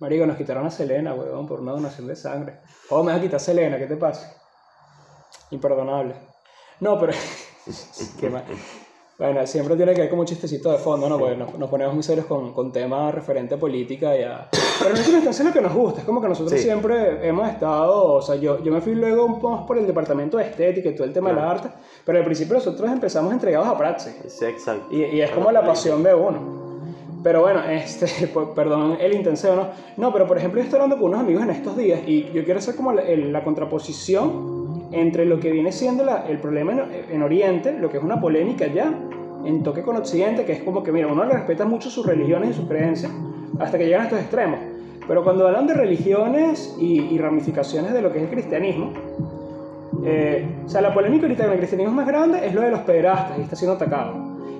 [0.00, 2.58] Marico, nos quitaron a Selena, weón, por una donación de sangre.
[2.88, 3.78] ¿Cómo me vas a quitar a Selena?
[3.78, 4.34] ¿Qué te pasa?
[5.50, 6.14] Imperdonable.
[6.80, 7.12] No, pero...
[8.20, 8.44] Qué mal.
[9.22, 11.16] Bueno, siempre tiene que haber como un chistecito de fondo, ¿no?
[11.16, 14.48] Porque nos, nos ponemos muy serios con, con temas referentes a política y a...
[14.80, 16.00] Pero en última instancia es lo que nos gusta.
[16.00, 16.64] Es como que nosotros Sí.
[16.66, 18.14] siempre hemos estado...
[18.14, 20.94] O sea, yo, yo me fui luego un poco por el departamento de estética y
[20.96, 21.68] todo el tema de la arte.
[22.04, 24.14] Pero al principio nosotros empezamos entregados a praxis.
[24.26, 24.86] Sí, exacto.
[24.90, 26.40] Y, y es como la pasión de uno.
[27.22, 29.68] Pero bueno, este, por- perdón el intenseo, ¿no?
[29.98, 32.42] No, pero por ejemplo, yo estoy hablando con unos amigos en estos días y yo
[32.44, 34.61] quiero hacer como la, la contraposición
[34.92, 36.80] entre lo que viene siendo la- el problema en,
[37.10, 38.92] en Oriente, lo que es una polémica ya,
[39.44, 42.50] en toque con Occidente, que es como que, mira, uno le respeta mucho sus religiones
[42.50, 43.10] y sus creencias
[43.58, 44.60] hasta que llegan a estos extremos.
[45.08, 48.92] Pero cuando hablan de religiones y, y ramificaciones de lo que es el cristianismo,
[50.04, 52.80] eh, o sea, la polémica ahorita con el cristianismo más grande es lo de los
[52.80, 54.14] pederastas y está siendo atacado.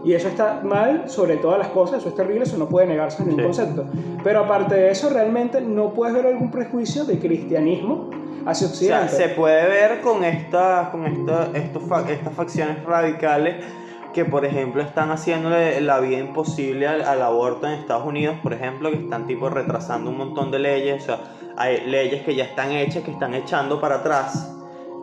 [0.05, 3.23] Y eso está mal sobre todas las cosas, eso es terrible, eso no puede negarse
[3.23, 3.61] en ningún Sí.
[3.63, 3.85] concepto.
[4.25, 8.11] Pero aparte de eso, realmente no puedes ver algún prejuicio del cristianismo
[8.47, 9.09] hacia O sea, Occidente.
[9.17, 13.65] se puede ver con, esta, con esta, estos estas facciones radicales
[14.13, 18.53] que, por ejemplo, están haciéndole la vida imposible al, al aborto en Estados Unidos, por
[18.53, 21.19] ejemplo, que están tipo retrasando un montón de leyes, o sea,
[21.57, 24.55] hay leyes que ya están hechas, que están echando para atrás,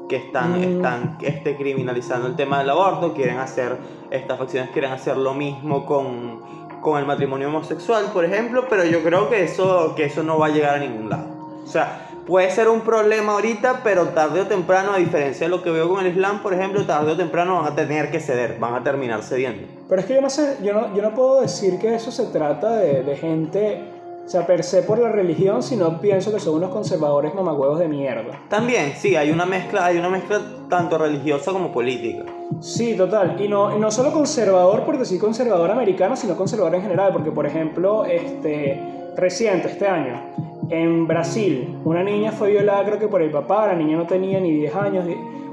[0.08, 0.64] que están, Mm.
[0.78, 3.78] están este, criminalizando el tema del aborto, quieren hacer,
[4.12, 6.42] estas facciones quieren hacer lo mismo con,
[6.82, 10.48] con el matrimonio homosexual, por ejemplo, pero yo creo que eso, que eso no va
[10.48, 11.26] a llegar a ningún lado.
[11.64, 15.64] O sea, puede ser un problema ahorita, pero tarde o temprano, a diferencia de lo
[15.64, 18.58] que veo con el Islam, por ejemplo, tarde o temprano van a tener que ceder,
[18.60, 19.68] van a terminar cediendo.
[19.90, 22.28] Pero es que yo no sé, yo no, yo no puedo decir que eso se
[22.28, 23.82] trata de, de gente,
[24.24, 27.88] o sea, per se por la religión, sino pienso que son unos conservadores mamagüevos de
[27.88, 28.40] mierda.
[28.48, 32.26] También, sí, hay una mezcla, hay una mezcla tanto religiosa como política.
[32.62, 33.42] Sí, total.
[33.42, 37.12] Y no, no solo conservador por decir conservador americano, sino conservador en general.
[37.12, 38.80] Porque, por ejemplo, este,
[39.16, 43.74] reciente, este año, en Brasil, una niña fue violada creo que por el papá, la
[43.76, 45.06] niña no tenía ni 10 años.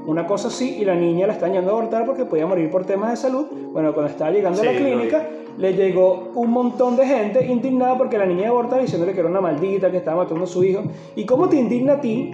[0.05, 2.85] una cosa así, y la niña la están yendo a abortar porque podía morir por
[2.85, 3.45] temas de salud.
[3.73, 5.23] Bueno, cuando estaba llegando a la clínica,
[5.57, 9.19] le llegó un montón de gente indignada porque la niña iba a abortar diciéndole que
[9.19, 10.83] era una maldita, que estaba matando a su hijo.
[11.15, 12.31] ¿Y cómo te indigna a ti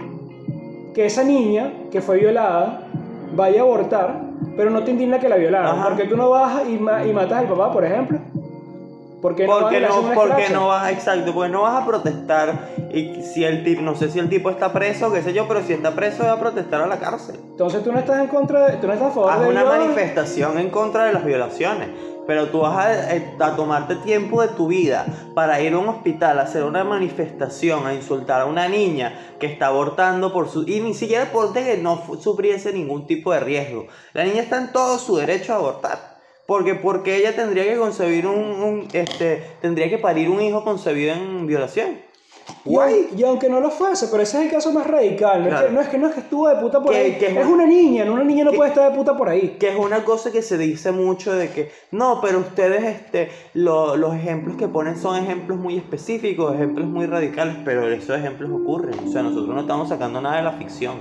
[0.94, 2.86] que esa niña que fue violada
[3.34, 4.20] vaya a abortar,
[4.56, 5.76] pero no te indigna que la violaron?
[5.78, 5.88] Ajá.
[5.88, 8.18] Porque tú no vas y, ma- y matas al papá, por ejemplo.
[9.24, 12.68] Porque no, Porque vas haces no, porque no vas, exacto, porque no vas a protestar
[12.92, 15.62] y si el tipo, no sé si el tipo está preso, qué sé yo, pero
[15.62, 17.40] si está preso va a protestar a la cárcel.
[17.42, 19.64] Entonces tú no estás en contra, de, tú no estás a favor Haz de una
[19.64, 21.88] manifestación en contra de las violaciones,
[22.26, 25.88] pero tú vas a, eh, a tomarte tiempo de tu vida para ir a un
[25.88, 30.68] hospital a hacer una manifestación, a insultar a una niña que está abortando por su...
[30.68, 33.86] y ni siquiera por que no sufriese ningún tipo de riesgo.
[34.12, 36.13] La niña está en todo su derecho a abortar.
[36.46, 41.14] Porque, porque ella tendría que concebir un, un, este, tendría que parir un hijo concebido
[41.14, 41.98] en violación.
[42.66, 43.08] Y, Guay.
[43.16, 45.42] y aunque no lo fuese, pero ese es el caso más radical.
[45.44, 45.64] No, Claro.
[45.64, 47.12] es, que, no, es, que, no es que estuvo de puta por Que- ahí.
[47.18, 48.12] que es es un- una niña, ¿no?
[48.12, 49.56] una niña no puede estar de puta por ahí.
[49.58, 53.96] Que es una cosa que se dice mucho de que, no, pero ustedes, este, lo-
[53.96, 58.98] los ejemplos que ponen son ejemplos muy específicos, ejemplos muy radicales, pero esos ejemplos ocurren.
[59.08, 60.96] O sea, nosotros no estamos sacando nada de la ficción.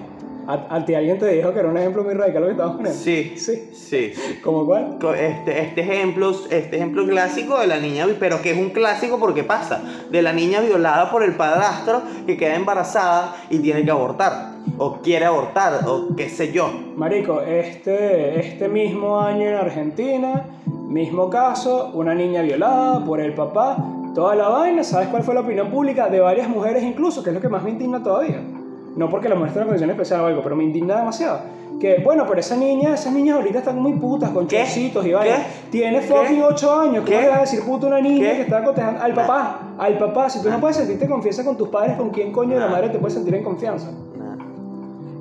[0.48, 3.00] A, ti alguien te dijo que era un ejemplo muy radical lo que estabas poniendo.
[3.00, 3.70] Sí, Sí.
[3.74, 4.40] sí, sí.
[4.44, 4.98] ¿Como cuál?
[5.18, 9.44] Este, este ejemplo, este ejemplo clásico de la niña, pero que es un clásico porque
[9.44, 14.56] pasa, de la niña violada por el padrastro que queda embarazada y tiene que abortar,
[14.78, 16.70] o quiere abortar, o qué sé yo.
[16.96, 23.78] Marico, este, este mismo año en Argentina, mismo caso, una niña violada por el papá,
[24.14, 27.24] toda la vaina, ¿sabes cuál fue la opinión pública de varias mujeres incluso?
[27.24, 28.44] Que es lo que más me indigna todavía.
[28.96, 31.40] No porque la mujer esté en una condición especial o algo, pero me indigna demasiado.
[31.80, 34.58] Que, bueno, pero esa niña, esas niñas ahorita están muy putas con ¿Qué?
[34.60, 35.38] chorcitos y vaina.
[35.38, 35.44] ¿Qué?
[35.72, 36.96] Tiene fucking 8 años.
[36.98, 37.22] ¿Cómo ¿Qué?
[37.22, 38.36] le vas a decir puta a una niña ¿Qué?
[38.38, 39.22] que está cotejando al Nah.
[39.22, 39.60] papá?
[39.80, 40.30] Al papá.
[40.30, 40.62] Si tú no Nah.
[40.62, 42.72] puedes sentirte confianza con tus padres, ¿con quién coño de la Nah.
[42.72, 43.90] madre te puedes sentir en confianza?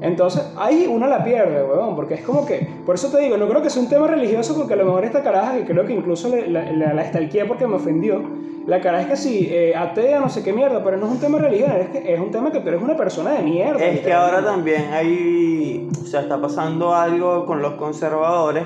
[0.03, 3.49] Entonces, ahí uno la pierde, weón, porque es como que, por eso te digo, no
[3.49, 5.93] creo que sea un tema religioso, porque a lo mejor esta caraja, que creo que
[5.95, 8.21] incluso le- la, la, la stalkeé porque me ofendió,
[8.67, 11.19] la caraja es que sí, eh, atea, no sé qué mierda, pero no es un
[11.21, 13.85] tema religioso, es, que es un tema que tú eres una persona de mierda.
[13.85, 18.65] Es que ahora también hay, o sea, está pasando algo con los conservadores,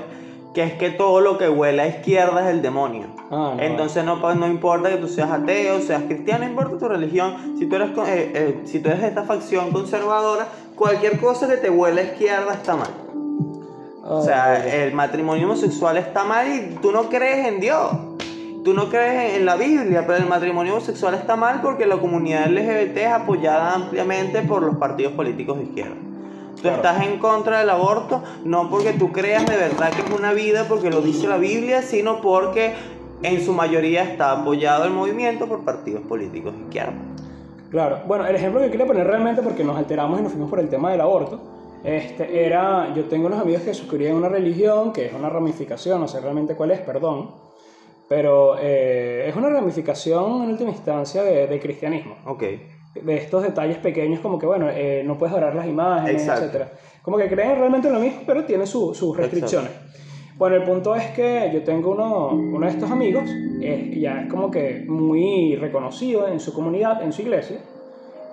[0.53, 3.05] que es que todo lo que huele a izquierda es el demonio.
[3.29, 6.77] Ah, no, Entonces no, pa- no importa que tú seas ateo, seas cristiano, no importa
[6.77, 10.47] tu religión, si tú eres, eh, eh, si tú eres de esta facción conservadora,
[10.77, 12.91] cualquier cosa que te huele a izquierda está mal.
[14.03, 17.91] O sea, el matrimonio homosexual está mal y tú no crees en Dios.
[18.63, 22.47] Tú no crees en la Biblia, pero el matrimonio homosexual está mal porque la comunidad
[22.47, 25.95] LGBT es apoyada ampliamente por los partidos políticos de izquierda.
[26.55, 26.77] Tú Claro.
[26.77, 30.65] estás en contra del aborto no porque tú creas de verdad que es una vida,
[30.67, 32.73] porque lo dice la Biblia, sino porque
[33.23, 36.93] en su mayoría está apoyado el movimiento por partidos políticos de izquierda.
[37.69, 40.59] Claro, bueno, el ejemplo que quería poner realmente, porque nos alteramos y nos fuimos por
[40.59, 41.41] el tema del aborto,
[41.83, 46.07] este, era, yo tengo unos amigos que suscribían una religión, que es una ramificación, no
[46.07, 47.31] sé realmente cuál es, perdón,
[48.09, 52.15] pero eh, es una ramificación en última instancia de, de cristianismo.
[52.25, 52.43] Ok.
[52.95, 56.45] de estos detalles pequeños como que, bueno, eh, no puedes orar las imágenes, Exacto.
[56.45, 56.71] etcétera.
[57.03, 59.69] Como que creen realmente en lo mismo, pero tiene su- sus restricciones.
[60.37, 63.23] Bueno, el punto es que yo tengo uno, uno de estos amigos,
[63.61, 67.57] eh, ya es como que muy reconocido en su comunidad, en su iglesia,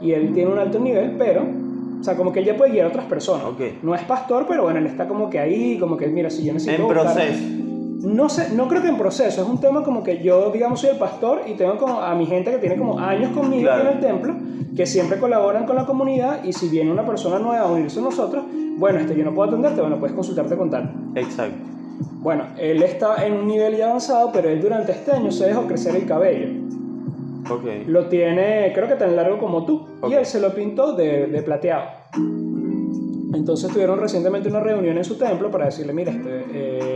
[0.00, 1.42] y él tiene un alto nivel, pero,
[2.00, 3.46] o sea, como que él ya puede guiar a otras personas.
[3.46, 3.60] Ok.
[3.82, 6.52] No es pastor, pero bueno, él está como que ahí, como que, mira, si yo
[6.52, 6.82] necesito...
[6.82, 7.42] En buscar- proceso.
[8.02, 10.90] no sé, no creo que en proceso, es un tema como que yo, digamos, soy
[10.90, 13.88] el pastor y tengo como a mi gente que tiene como años conmigo Claro.
[13.88, 14.34] en el templo,
[14.76, 18.02] que siempre colaboran con la comunidad y si viene una persona nueva a unirse a
[18.02, 18.44] nosotros,
[18.76, 20.92] bueno, este, yo no puedo atenderte, bueno, puedes consultarte con tal.
[21.14, 21.72] Exacto.
[22.00, 25.66] Bueno, él está en un nivel ya avanzado, pero él durante este año se dejó
[25.66, 26.48] crecer el cabello.
[27.50, 27.86] Ok.
[27.86, 31.42] Lo tiene, creo que tan largo como tú, y él se lo pintó de, de
[31.42, 31.84] plateado.
[33.34, 36.93] Entonces tuvieron recientemente una reunión en su templo para decirle, mira, este, eh,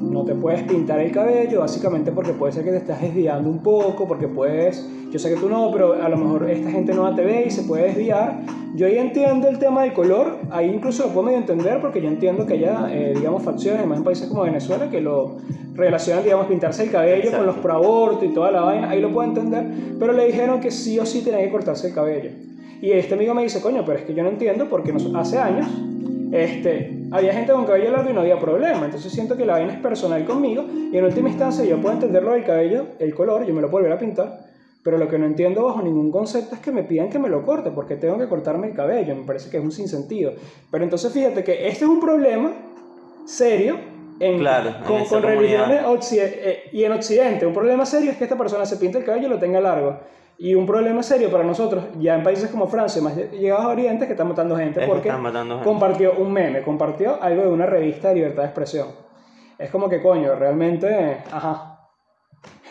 [0.00, 3.62] no te puedes pintar el cabello, básicamente porque puede ser que te estás desviando un
[3.62, 7.14] poco, porque puedes, yo sé que tú no, pero a lo mejor esta gente no
[7.14, 8.40] te ve y se puede desviar.
[8.74, 12.08] Yo ahí entiendo el tema del color, ahí incluso lo puedo medio entender porque yo
[12.08, 15.36] entiendo que haya, eh, digamos, facciones, más en países como Venezuela, que lo
[15.74, 19.12] relacionan, digamos, pintarse el cabello con los pro aborto y toda la vaina, ahí lo
[19.12, 19.66] puedo entender,
[19.98, 22.30] pero le dijeron que sí o sí tenía que cortarse el cabello.
[22.80, 25.66] Y este amigo me dice, coño, pero es que yo no entiendo porque hace años
[26.32, 28.84] este, había gente con cabello largo y no había problema.
[28.84, 32.22] Entonces siento que la vaina es personal conmigo y en última instancia yo puedo entender
[32.22, 34.40] lo del cabello, el color, yo me lo puedo volver a pintar,
[34.82, 37.42] pero lo que no entiendo bajo ningún concepto es que me pidan que me lo
[37.44, 39.16] corte porque tengo que cortarme el cabello.
[39.16, 40.32] Me parece que es un sinsentido.
[40.70, 42.52] Pero entonces fíjate que este es un problema
[43.24, 43.76] serio
[44.20, 45.22] en, Claro, en con, comunidad.
[45.22, 47.46] religiones eh, y en Occidente.
[47.46, 49.98] Un problema serio es que esta persona se pinta el cabello y lo tenga largo.
[50.38, 54.06] Y un problema serio para nosotros, ya en países como Francia, más llegados a Oriente,
[54.06, 55.64] que están matando gente Es que porque matando gente.
[55.70, 58.88] compartió un meme, compartió algo de una revista de libertad de expresión.
[59.58, 61.88] Es como que, coño, realmente, ajá.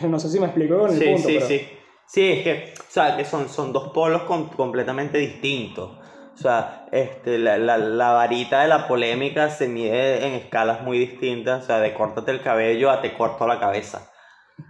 [0.02, 1.46] No sé si me explico con el Sí, punto, sí, pero...
[1.46, 1.68] sí.
[2.08, 5.90] Sí, es que, o sea, que son, son dos polos com- completamente distintos.
[6.34, 10.98] O sea, este, la, la, la varita de la polémica se mide en escalas muy
[11.00, 11.64] distintas.
[11.64, 14.08] O sea, de córtate el cabello a te corto la cabeza.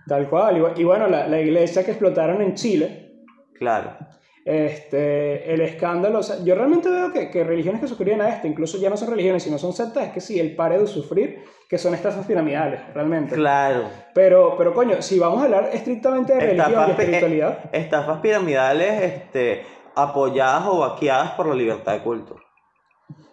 [0.06, 0.56] Tal cual.
[0.56, 3.22] Y bu- Y bueno, la, la iglesia que explotaron en Chile,
[3.58, 3.96] Claro.
[4.44, 8.46] este, el escándalo, o sea, yo realmente veo que, que religiones que suscriben a esto,
[8.46, 11.42] incluso ya no son religiones, sino son sectas, es que sí, el pare de sufrir,
[11.68, 13.34] que son estafas piramidales, realmente.
[13.34, 13.88] Claro.
[14.14, 18.20] Pero, pero coño, si vamos a hablar estrictamente de religión y pi- espiritualidad, eh, estafas
[18.20, 19.62] piramidales este,
[19.96, 22.36] apoyadas o vaqueadas por la libertad de culto.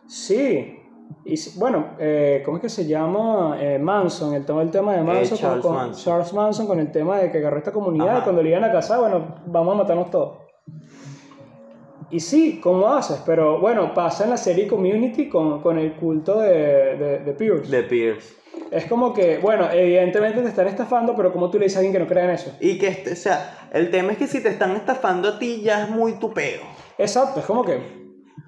[0.08, 0.80] sí.
[1.26, 3.58] Y bueno, eh, ¿cómo es que se llama?
[3.60, 6.04] Eh, Manson, el tema, el tema de Manson, con- Charles con, Manson.
[6.04, 8.20] Charles Manson con el tema de que agarró esta comunidad Ajá.
[8.20, 10.38] y cuando le iban a casar, bueno, vamos a matarnos todos.
[12.10, 13.22] Y sí, ¿cómo haces?
[13.26, 17.76] Pero bueno, pasa en la serie Community con, con el culto de, de, de Pierce.
[17.76, 18.36] De Pierce.
[18.70, 21.94] Es como que, bueno, evidentemente te están estafando, pero como tú le dices a alguien
[21.94, 22.56] que no cree en eso.
[22.60, 25.62] Y que, este, o sea, el tema es que si te están estafando a ti
[25.64, 26.62] ya es muy tu peo.
[26.98, 28.03] Exacto, es como que,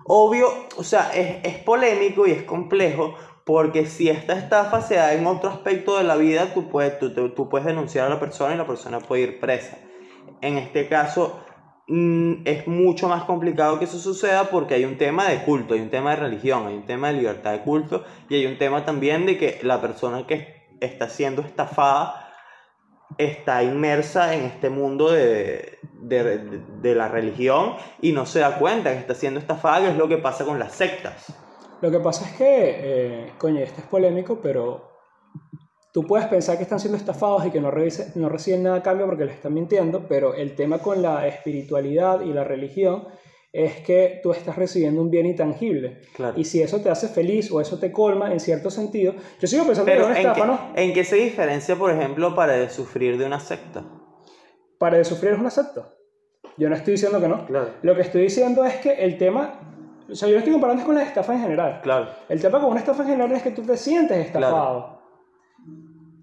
[0.07, 0.47] Obvio,
[0.77, 5.25] o sea, es, es polémico y es complejo porque si esta estafa se da en
[5.27, 8.53] otro aspecto de la vida, tú puedes, tú, tú- tú puedes denunciar a la persona
[8.53, 9.77] y la persona puede ir presa.
[10.41, 11.39] En este caso,
[11.87, 15.81] mm, es mucho más complicado que eso suceda porque hay un tema de culto, hay
[15.81, 18.85] un tema de religión, hay un tema de libertad de culto y hay un tema
[18.85, 22.24] también de que la persona que está siendo estafada
[23.17, 26.37] está inmersa en este mundo de, de,
[26.81, 30.07] de- la religión y no se da cuenta que está siendo estafada, que es lo
[30.07, 31.33] que pasa con las sectas.
[31.81, 34.89] lo que pasa es que, eh, coño, esto es polémico, pero
[35.93, 38.83] tú puedes pensar que están siendo estafados y que no, revise- no reciben nada a
[38.83, 43.07] cambio porque les están mintiendo, pero el tema con la espiritualidad y la religión
[43.55, 46.01] es que tú estás recibiendo un bien intangible.
[46.13, 46.37] Claro.
[46.37, 49.65] Y si eso te hace feliz o eso te colma en cierto sentido, yo sigo
[49.65, 50.59] pensando Pero que es ¿en una estafa, ¿no?
[50.75, 53.85] ¿en qué se diferencia, por ejemplo, para de sufrir de una secta?
[54.77, 55.93] Para de sufrir es una secta.
[56.57, 57.45] Yo no estoy diciendo que no.
[57.45, 57.69] Claro.
[57.81, 59.61] Lo que estoy diciendo es que el tema,
[60.09, 61.79] o sea, yo lo estoy comparando con la estafa en general.
[61.81, 62.09] Claro.
[62.27, 64.99] El tema con una estafa en general es que tú te sientes estafado.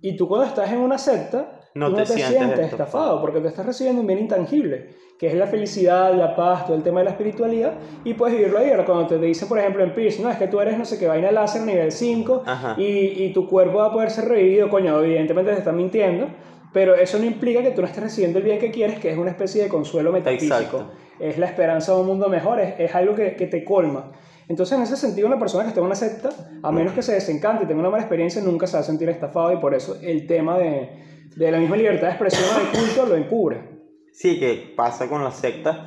[0.02, 2.82] Y tú cuando estás en una secta, No te no te sientes sientes, estafado.
[2.84, 6.76] estafado porque te estás recibiendo un bien intangible, que es la felicidad, la paz, todo
[6.76, 8.70] el tema de la espiritualidad, y puedes vivirlo ahí.
[8.70, 10.98] Ahora, cuando te dicen, por ejemplo, en Pierce, no, es que tú eres no sé
[10.98, 12.74] qué vaina láser nivel 5 Ajá.
[12.78, 16.28] y, y tu cuerpo va a poder ser revivido, coño, evidentemente te están mintiendo,
[16.72, 19.18] pero eso no implica que tú no estés recibiendo el bien que quieres, que es
[19.18, 20.54] una especie de consuelo metafísico.
[20.54, 20.90] Exacto.
[21.20, 24.12] Es la esperanza de un mundo mejor, es, es algo que, que te colma.
[24.48, 26.30] Entonces, en ese sentido, una persona que esté en una secta,
[26.62, 29.08] a menos que se desencante y tenga una mala experiencia, nunca se va a sentir
[29.08, 30.90] estafado y por eso el tema de,
[31.36, 33.72] de la misma libertad de expresión o de culto lo encubre.
[34.12, 35.78] Sí, que pasa con las sectas,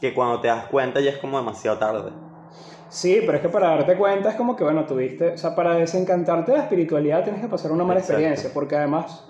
[0.00, 2.10] que cuando te das cuenta ya es como demasiado tarde.
[2.88, 5.74] Sí, pero es que para darte cuenta es como que, bueno, tuviste, o sea, para
[5.76, 8.14] desencantarte de la espiritualidad tienes que pasar una mala Exacto.
[8.14, 9.24] experiencia, porque además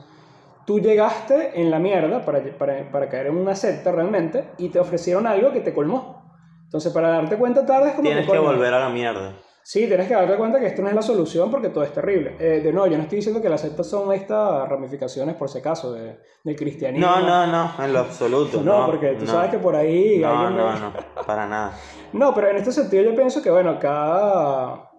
[0.64, 4.78] tú llegaste en la mierda para, para, para caer en una secta realmente y te
[4.78, 6.20] ofrecieron algo que te colmó.
[6.64, 9.34] Entonces, para darte cuenta tarde es como Tienes que volver a la mierda.
[9.72, 12.34] Sí, tienes que darte cuenta que esto no es la solución porque todo es terrible.
[12.40, 15.58] Eh, de nuevo, yo no estoy diciendo que las sectas son estas ramificaciones, por si
[15.58, 17.06] acaso, de, del cristianismo.
[17.06, 18.60] No, no, no, en lo absoluto.
[18.64, 19.30] No, No, porque tú no.
[19.30, 20.18] sabes que por ahí...
[20.18, 20.92] No, alguien no, no,
[21.24, 21.72] para nada.
[22.12, 24.90] No, pero en este sentido yo pienso que, bueno, cada,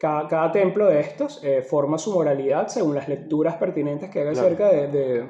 [0.00, 4.32] cada, cada templo de estos eh, forma su moralidad según las lecturas pertinentes que haga
[4.32, 4.46] Claro.
[4.48, 5.28] acerca de, de,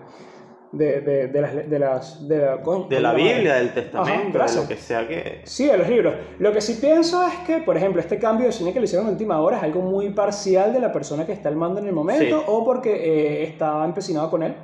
[0.73, 1.55] de, de, de las...
[1.71, 2.57] De, las, de, la,
[2.89, 3.13] De la.
[3.15, 4.63] Biblia, del Ajá, testamento, de gracias.
[4.63, 5.41] lo que sea que...
[5.45, 6.15] Sí, de los libros.
[6.39, 9.07] Lo que sí pienso es que, por ejemplo, este cambio de cine que le hicieron
[9.07, 11.87] en última hora es algo muy parcial de la persona que está al mando en
[11.87, 12.45] el momento Sí.
[12.47, 14.55] o porque eh, estaba empecinado con él.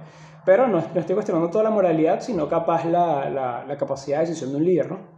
[0.44, 4.26] Pero no, no estoy cuestionando toda la moralidad, sino capaz la, la, la capacidad de
[4.26, 5.13] decisión de un líder, ¿no?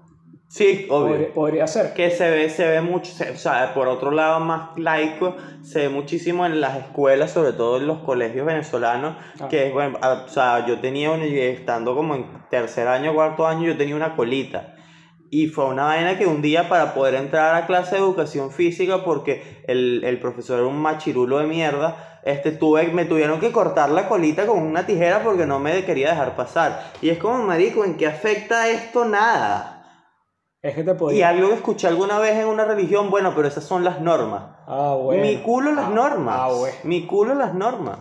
[0.48, 1.08] Sí, obvio.
[1.08, 1.92] Podría, podría ser.
[1.92, 5.80] Que se ve, se ve mucho, se- o sea, por otro lado más laico, se
[5.80, 9.48] ve muchísimo en las escuelas, sobre todo en los colegios venezolanos, Ah.
[9.48, 13.64] que bueno, a- o sea, yo tenía, un, estando como en tercer año, cuarto año,
[13.66, 14.74] yo tenía una colita.
[15.28, 19.02] Y fue una vaina que un día para poder entrar a clase de educación física,
[19.04, 23.90] porque el, el profesor era un machirulo de mierda, este, tuve, me tuvieron que cortar
[23.90, 26.92] la colita con una tijera porque no me quería dejar pasar.
[27.02, 29.04] Y es como, marico, ¿en qué afecta esto?
[29.04, 29.75] Nada.
[30.66, 33.62] Es que te Y algo que escuché alguna vez en una religión, bueno, pero esas
[33.62, 34.42] son las normas.
[34.66, 35.22] Ah, bueno.
[35.22, 36.36] Mi culo las Ah, normas.
[36.40, 36.76] Ah, bueno.
[36.82, 38.00] Mi culo las normas.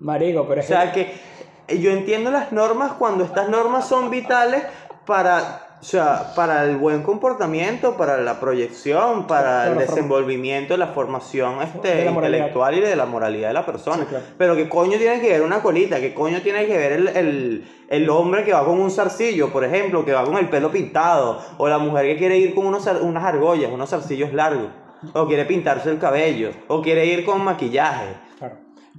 [0.00, 0.72] Marico, pero O es que...
[0.72, 4.64] sea que yo entiendo las normas cuando estas normas son vitales
[5.06, 10.88] para O sea, para el buen comportamiento, para la proyección, para Claro, el desenvolvimiento, la
[10.88, 13.96] formación este, la intelectual y de la moralidad de la persona.
[14.02, 14.24] Sí, claro.
[14.36, 15.98] Pero ¿qué coño tiene que ver una colita?
[15.98, 19.64] ¿Qué coño tiene que ver el, el- el hombre que va con un zarcillo, por
[19.64, 21.40] ejemplo, que va con el pelo pintado?
[21.56, 24.68] O la mujer que quiere ir con unos, unas argollas, unos zarcillos largos.
[25.14, 26.50] O quiere pintarse el cabello.
[26.68, 28.16] O quiere ir con maquillaje.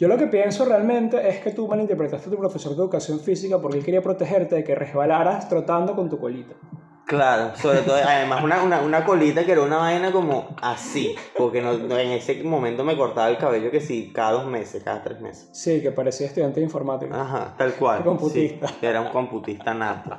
[0.01, 3.59] Yo lo que pienso realmente es que tú malinterpretaste a tu profesor de educación física
[3.59, 6.55] porque él quería protegerte de que resbalaras trotando con tu colita.
[7.05, 11.61] Claro, sobre todo, además una, una, una colita que era una vaina como así, porque
[11.61, 15.03] no, no- en ese momento me cortaba el cabello que sí, cada dos meses, cada
[15.03, 15.47] tres meses.
[15.53, 17.21] Sí, que parecía estudiante de informática.
[17.21, 18.03] Ajá, tal cual.
[18.03, 18.69] Computista.
[18.69, 20.17] sí, era un computista nato.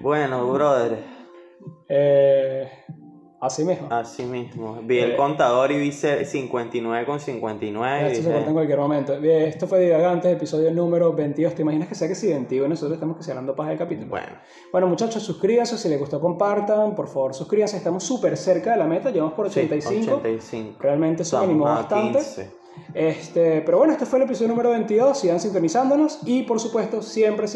[0.00, 1.04] Bueno, brother,
[1.88, 2.66] Eh,
[3.44, 3.88] así mismo.
[3.90, 4.78] así mismo.
[4.82, 5.16] Vi el Eh.
[5.16, 9.12] contador y vi ce- 59 con 59 y Esto se corta en cualquier momento.
[9.14, 11.54] Esto fue Divagantes, episodio número 22.
[11.54, 14.08] ¿Te imaginas que sea que si 21 nosotros estamos que sea hablando paja de capítulo?
[14.10, 14.26] bueno,
[14.72, 15.78] Bueno, muchachos, suscríbanse.
[15.78, 16.94] Si les gustó, compartan.
[16.94, 17.76] Por favor, suscríbanse.
[17.76, 19.10] Estamos súper cerca de la meta.
[19.10, 20.16] Llevamos por sí, 85.
[20.16, 20.78] 85.
[20.80, 22.18] Realmente eso me animó bastante.
[22.18, 22.50] 15.
[22.92, 25.18] Este, pero bueno, este fue el episodio número 22.
[25.18, 26.20] Sigan sintonizándonos.
[26.26, 27.48] Y por supuesto, siempre, siempre.